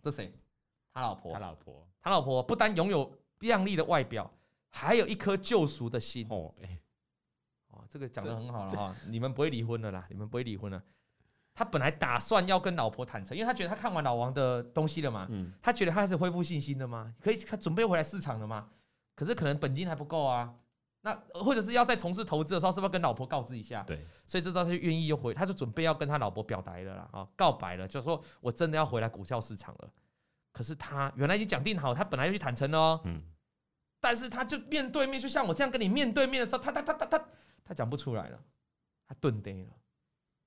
[0.03, 0.33] 这谁？
[0.93, 1.33] 他老婆。
[1.33, 1.87] 他老婆。
[2.01, 4.31] 他老婆不单拥有靓丽的外表，
[4.69, 6.53] 还有一颗救赎的心哦。
[6.61, 6.79] 哎，
[7.69, 8.95] 哦，这个讲得很好了哈。
[9.07, 10.81] 你们不会离婚的啦，你们不会离婚了。
[11.53, 18.69] 他本来打算要跟老婆坦诚，因为他觉得他看完老王的东西了嘛，嗯，他觉得他开始恢复信心了嘛，可以他准备回来市场了嘛。
[19.21, 20.51] 可是可能本金还不够啊，
[21.01, 23.83] 那或者是要在从事投资的时候，是不是要跟老婆告知一下？
[23.83, 29.93] 对，所以这时候他就愿意又回，他就准备要跟他老婆表白了啦，啊，告白了，就是说我真的要回来股票市场了。
[30.51, 33.21] 可是他原来已经讲定好，他本来要去坦诚哦，嗯，
[33.99, 37.25] 但是他就面对面，就像我这样跟你面对面的时候，他他他他他
[37.63, 38.43] 他讲不出来了，
[39.07, 39.69] 他顿呆了，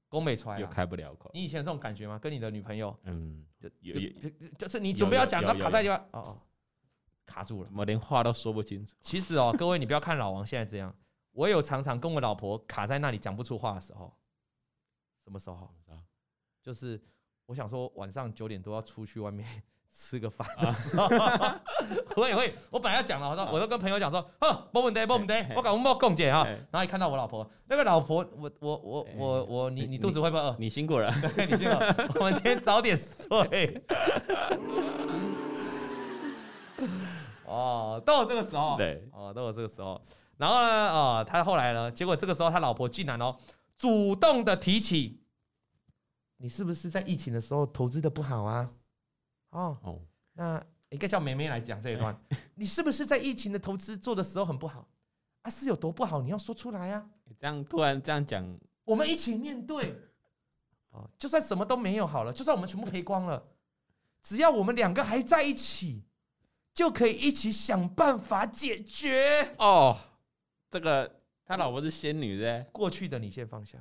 [0.08, 1.30] 宫美出来，又开不了口。
[1.32, 2.18] 你以前有这种感觉吗？
[2.18, 6.38] 跟你的女朋友，嗯，就就就就是你准备要讲，他卡在地方，哦哦。
[7.26, 8.94] 卡住了，我连话都说不清楚。
[9.02, 10.94] 其实哦，各位，你不要看老王现在这样，
[11.32, 14.12] 我有常常跟我老婆卡在那里讲不出话的时候。
[15.24, 15.70] 什么时候？
[16.62, 17.00] 就是
[17.46, 19.46] 我想说晚上九点多要出去外面
[19.92, 20.46] 吃个饭
[22.16, 22.54] 我也会。
[22.70, 26.44] 我本来要讲了，我说我都跟朋友讲说，哼，没问题，没问题，我讲我们共姐啊。
[26.70, 30.56] 然后一看到我老婆，那个老婆，我我我我我，你你肚子会不会饿？
[30.58, 31.10] 你辛苦了，
[31.48, 31.76] 你辛苦。
[32.18, 33.82] 我们今天早点睡。
[37.46, 40.00] 哦，都有这个时候，对，哦，都有这个时候。
[40.36, 43.36] 然后呢，哦，他后来呢，结果这个时候他老婆竟然哦，
[43.78, 45.22] 主动的提起，
[46.38, 48.70] 你是不是在疫情的时候投资的不好啊？
[49.50, 50.00] 哦，哦，
[50.32, 54.88] 那应该叫梅梅来讲这一段，欸、 你是不是在疫情的投资做的时候很不好
[55.42, 55.50] 啊？
[55.50, 56.20] 是有多不好？
[56.20, 57.06] 你要说出来、啊。
[57.38, 59.94] 这样突然这样讲，我们一起面对。
[60.90, 63.42] 哦，就算什么都没有好了，就算我们全部赔光了，
[64.22, 66.02] 只要我们两个还在一起。
[66.74, 69.96] 就可以一起想办法解决哦。
[70.70, 73.78] 这个他老婆是仙女的，过去的你先放下，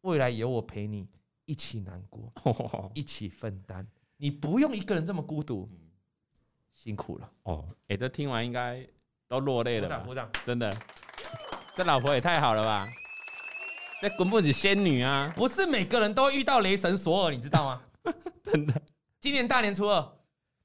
[0.00, 1.06] 未来有我陪你
[1.44, 2.32] 一起难过，
[2.94, 3.86] 一起分担。
[4.16, 5.68] 你不用一个人这么孤独，
[6.72, 7.68] 辛苦了哦。
[7.88, 8.84] 哎，这听完应该
[9.28, 9.98] 都落泪了吧？
[9.98, 10.74] 鼓掌，真的，
[11.74, 12.88] 这老婆也太好了吧？
[14.00, 15.32] 这滚不起仙女啊！
[15.36, 17.82] 不是每个人都遇到雷神索尔，你知道吗？
[18.42, 18.82] 真的，
[19.20, 20.15] 今年大年初二。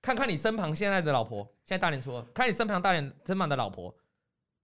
[0.01, 3.95] 看看你身旁现在的老婆，现在大年初二，看你身旁大年身旁的老婆，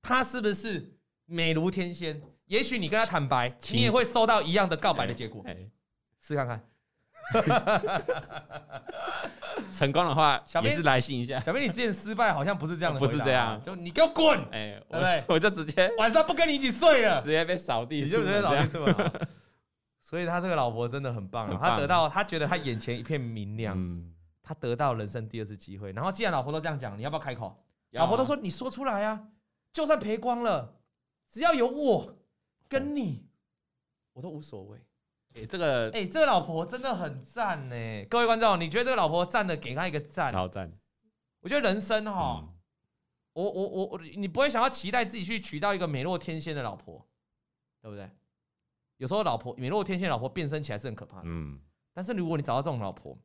[0.01, 2.21] 她是不是美如天仙？
[2.45, 5.43] 也许你跟她坦白，你也会收到一样的告白的结果。
[6.21, 6.61] 试看看，
[9.71, 11.39] 成功的话，也是来信一下。
[11.41, 15.23] 小编，你之前失败好像不是这样的，不是这样，就你给我滚，哎，对不对？
[15.29, 19.11] 我就直接晚上不跟你一起睡了，直接被扫地，你就直接扫地出门。
[20.01, 23.77] 所以他这个老婆真的很棒啊，他得到他觉得他眼前一片明亮，
[24.47, 25.91] 他得到人生第二次机会。
[25.91, 27.61] 然后既然老婆都这样讲，你要不要开口？
[27.91, 29.29] 老婆都说你说出来啊，
[29.73, 30.79] 就算赔光了，
[31.29, 32.17] 只要有我
[32.69, 33.27] 跟你，
[34.13, 34.79] 我都无所谓。
[35.33, 38.05] 哎，这个，哎，这个老婆真的很赞呢。
[38.09, 40.71] 各位观众，你觉得这个老婆赞的，给她一个赞，超赞。
[41.41, 42.47] 我觉得人生哈，
[43.33, 47.05] 我我我我，你不会想要期待自己去娶到一个美若天仙的老婆，
[47.81, 48.09] 对不对？
[48.97, 51.59] 有时候老婆美若天仙的老婆变身起来是很可怕的，嗯。
[51.93, 53.17] 但是如果你找到这种老婆，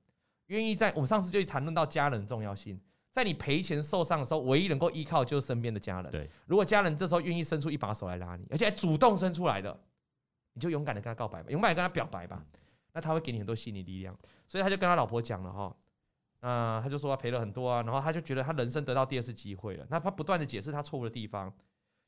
[0.46, 2.80] 愿意在我们上次就谈论到家人的重要性，
[3.10, 6.10] 在你赔钱受伤的时候，唯一能够依靠就是身边的家人。
[6.10, 9.78] 对，如果家人这时候愿意伸出一把手来拉你，而且还主动伸出来的。
[10.54, 12.44] 你就勇敢的跟他告白吧，勇敢的跟他表白吧，
[12.92, 14.14] 那他会给你很多心理力量。
[14.46, 15.74] 所以他就跟他老婆讲了哈，
[16.40, 19.86] 那他就说他赔了很多啊，然后他就觉得他人生得到第二次机会了。
[19.88, 21.50] 那他不断的解释他错误的地方，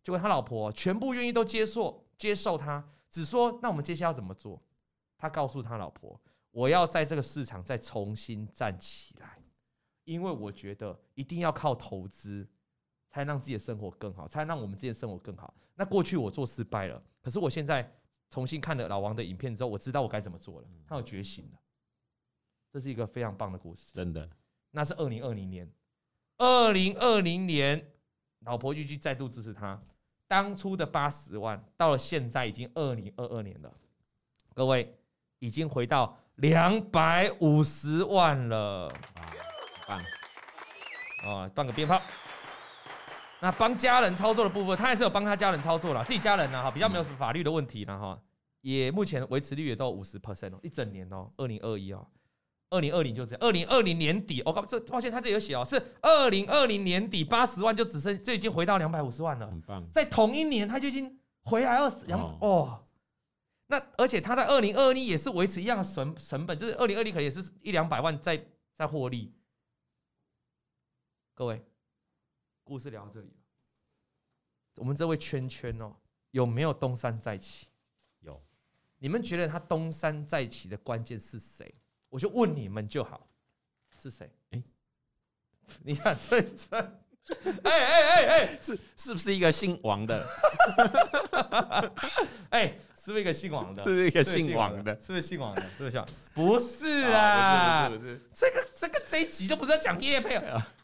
[0.02, 4.62] 结果他老婆全部愿意都接受接受他，只说那我们接下来要怎么做？
[5.16, 6.20] 他告诉他老婆，
[6.54, 9.38] 我要在这个市场再重新站起来，
[10.04, 12.48] 因为我觉得一定要靠投资，
[13.10, 15.52] 才能让自己的生活更好，才能让我们自己的生活更好。
[15.74, 17.92] 那过去我做失败了，可是我现在。
[18.30, 20.66] 重新看了老王的影片之后，我知道我该怎么做了。
[20.88, 21.60] 他有觉醒了，
[22.72, 23.92] 这是一个非常棒的故事。
[23.92, 24.28] 真的，
[24.72, 25.70] 那是二零二零年，
[26.38, 27.92] 二零二零年，
[28.40, 29.80] 老婆继续再度支持他。
[30.26, 33.72] 当初的八十万，到了现在已经二零二二年了，
[34.52, 34.98] 各位
[35.38, 38.92] 已经回到两百五十万了。
[39.86, 40.00] 棒！
[41.26, 42.00] 哦，放个鞭炮。
[43.40, 48.18] 那帮家人操作的部分，他还是有帮他家人操作了，自己家人呢哈，比较没有什么法律的问题了哈，
[48.62, 52.06] 也目前维持率也到五十 percent 哦，一整年哦，二零二一哦，
[52.70, 62.83] 二零二零就这样，二零二零年底，我靠，这抱歉，他这里有写哦，是二零二零年底八十万就只剩，就已经回到两百五十万了，很棒，在同一年他就已经回来二十两哦，
[63.66, 68.46] 那而且他在二零二一也是维持一样的成成本，就是二零二零可能也是一两百万在
[68.76, 69.34] 在获利，
[71.34, 71.64] 各位。
[72.66, 73.30] 故事聊到这里，
[74.76, 75.94] 我们这位圈圈哦，
[76.30, 77.68] 有没有东山再起？
[78.20, 78.42] 有。
[78.96, 81.74] 你们觉得他东山再起的关键是谁？
[82.08, 83.28] 我就问你们就好，
[84.00, 84.32] 是谁？
[84.52, 84.62] 哎，
[85.84, 86.78] 你看这这，
[87.64, 90.26] 哎哎哎哎，是是不是一个姓王的？
[92.48, 93.84] 哎，是不是一个姓王的？
[93.84, 94.98] 是不是一个姓王的？
[94.98, 95.62] 是不是姓王的？
[95.76, 96.04] 是不是？
[96.32, 100.74] 不是啊，不是不是，这个这个这一集就不是在讲叶配啊。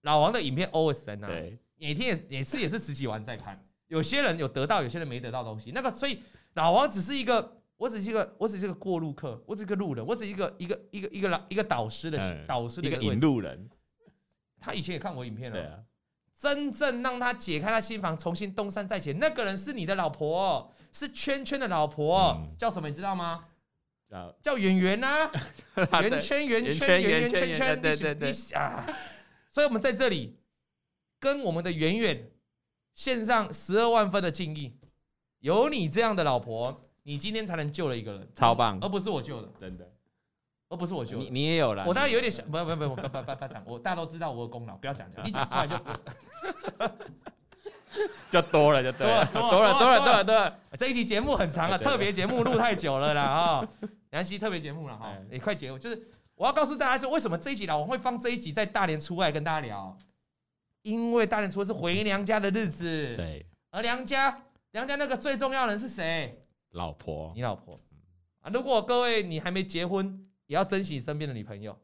[0.00, 1.28] 老王的影片 always 在那，
[1.78, 3.64] 每天也每次也是十几万在看。
[3.86, 5.70] 有些人有得到，有些人没得到东西。
[5.70, 6.20] 那个，所以
[6.54, 13.70] 老王只是一个，我只是一个，我只是一个过路客，我只是一个路人，我只是一个一个一个一个老一个导师的导师的一个引路人。
[14.58, 15.84] 他以前也看我影片了，
[16.38, 23.46] 真正让他解开他心房，重新东山再起，那个人是你的老婆，是圈圈的老婆，叫什么你知道吗？
[24.08, 25.30] 叫叫圆圆 呐，
[26.02, 28.86] 圆圈圆圈圆圆圈圈，对对对啊。
[29.50, 30.38] 所以，我们在这里
[31.18, 32.30] 跟我们的圆圆
[32.94, 34.78] 献上十二万分的敬意。
[35.40, 39.90] 有你这样的老婆，你今天才能救了一个人，超棒，而不是我救的，真的，
[40.68, 41.24] 而不是我救的。
[41.24, 45.76] 你你也有了，我当然有点想，不不不不不不不讲，我大家都知道我的功劳，不要讲讲，一讲出来就
[48.30, 50.58] 就多了，就多了，多了，多了，多了，多了。
[50.78, 53.68] 这一期节目很长了，特别节目录太久了啦啊！
[54.10, 56.10] 杨希特别节目了哈，也快结，就是。
[56.36, 59.96] 我要告诉大家是为什么这一集老王会放这一集在大年初二跟大家聊，
[60.82, 63.16] 因为大年初二是回娘家的日子。
[63.16, 64.36] 对，而娘家
[64.72, 66.44] 娘家那个最重要的人是谁？
[66.72, 67.80] 老婆，你老婆
[68.42, 68.50] 啊！
[68.52, 71.78] 如果各位你还没结婚，也要珍惜身边的女朋友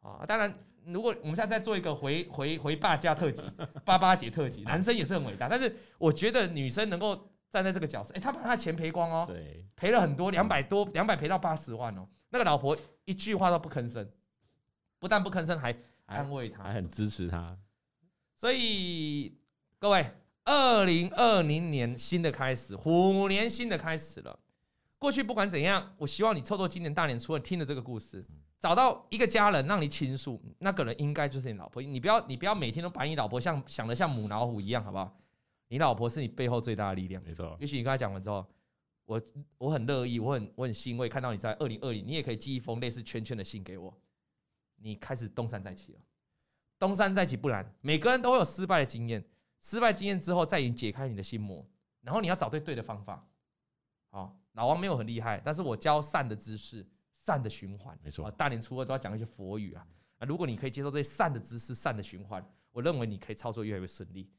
[0.00, 0.24] 啊！
[0.26, 0.52] 当然，
[0.84, 3.42] 如果我们现在再做一个回回回爸家特辑，
[3.84, 12.76] 爸爸节特辑，男生也是很伟大，但是我觉得女生能够站在这个角色，哎，他把他的钱赔光哦，对，赔了很多，两百多，两百赔到八十万哦，那个老婆。
[13.06, 14.08] 一句话都不吭声，
[15.00, 17.58] 不但不吭声，还安慰他，还很支持他。
[18.36, 19.36] 所以
[19.80, 20.06] 各位，
[20.44, 24.38] 二零二零年新的开始，虎年新的开始了。
[25.00, 28.24] 过去不管怎样，我希望你凑到今年大年初二听了这个故事，
[28.60, 31.82] 找到一个家人让你倾诉，那个人应该就是你老婆。
[31.82, 35.18] 你不要，你不要每天都把你老婆像想的像母老虎一样，好不好？
[35.68, 37.56] 你老婆是你背后最大的力量，没错。
[37.58, 38.46] 也许你跟他讲完之后。
[39.06, 39.20] 我
[39.58, 43.92] 我很乐意，我很我很欣慰看到你在二零二零，你也可以寄一封类似圈圈的信给我。
[44.76, 45.98] 你开始东山再起了，
[46.78, 49.24] 东山再起不难，每个人都会有失败的经验，
[49.60, 51.66] 失败经验之后再解开你的心魔，
[52.02, 53.26] 然后你要找对对的方法。
[54.10, 56.86] 好，老王没有很厉害，但是我教善的知识，
[57.16, 57.98] 善的循环。
[58.02, 59.86] 没错，大年初二都要讲一些佛语啊。
[60.18, 64.30] 那如果你可以接受这些善的知识、善的循环，我认为你可以操作越来越顺利。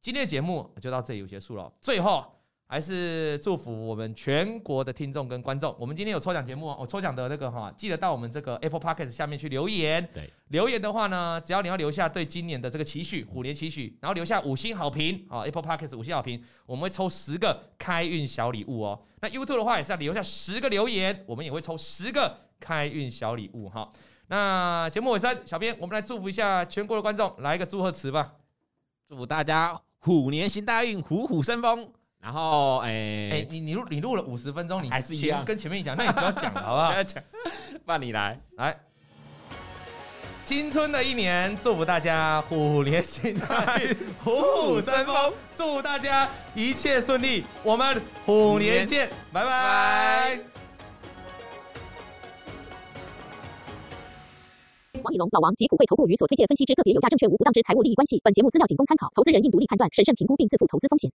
[0.00, 1.72] 今天的节目就到这里有结束了。
[1.80, 2.39] 最后。
[2.70, 5.74] 还是祝福我们全国的听众跟观众。
[5.76, 10.08] 我们今天有抽奖节目，我抽奖的那个哈，记得到我们这个 Apple Podcast 下面去留言。
[10.14, 19.02] 对，留言的话呢，只要你要留下对今年的这个期许，虎年期许，然后留下五星好评啊，Apple Podcast 五星好评，我们会抽十个开运小礼物哦。
[19.20, 23.90] 那 YouTube 的话也是要留下十个留言，我们也会抽十个开运小礼物哈。
[24.28, 28.34] 那节目尾声，小编我们来祝福一下全国的观众，来一个祝贺词吧，
[29.08, 31.90] 祝福大家虎年行大运，虎虎生风。
[32.20, 36.90] 然后，哎、欸、哎，你你录你录了五十分钟，你还是一样跟前面一讲，那你不要讲了，好不好？
[36.92, 37.22] 不要讲，
[37.86, 38.78] 那你来来。
[40.44, 47.44] 新春的一年，祝福大家虎年行大运， 虎虎生风，祝大家一切顺利。
[47.62, 49.48] 我们虎年见，年拜拜。
[49.48, 50.40] 拜拜
[55.02, 58.20] 王以龙、老王及普惠投顾与所推荐分析之个别有价证券无不当之财务利益关系。
[58.22, 61.10] 本节目资料仅供参考，投资人应独立判断、审慎评估并自负投资风险。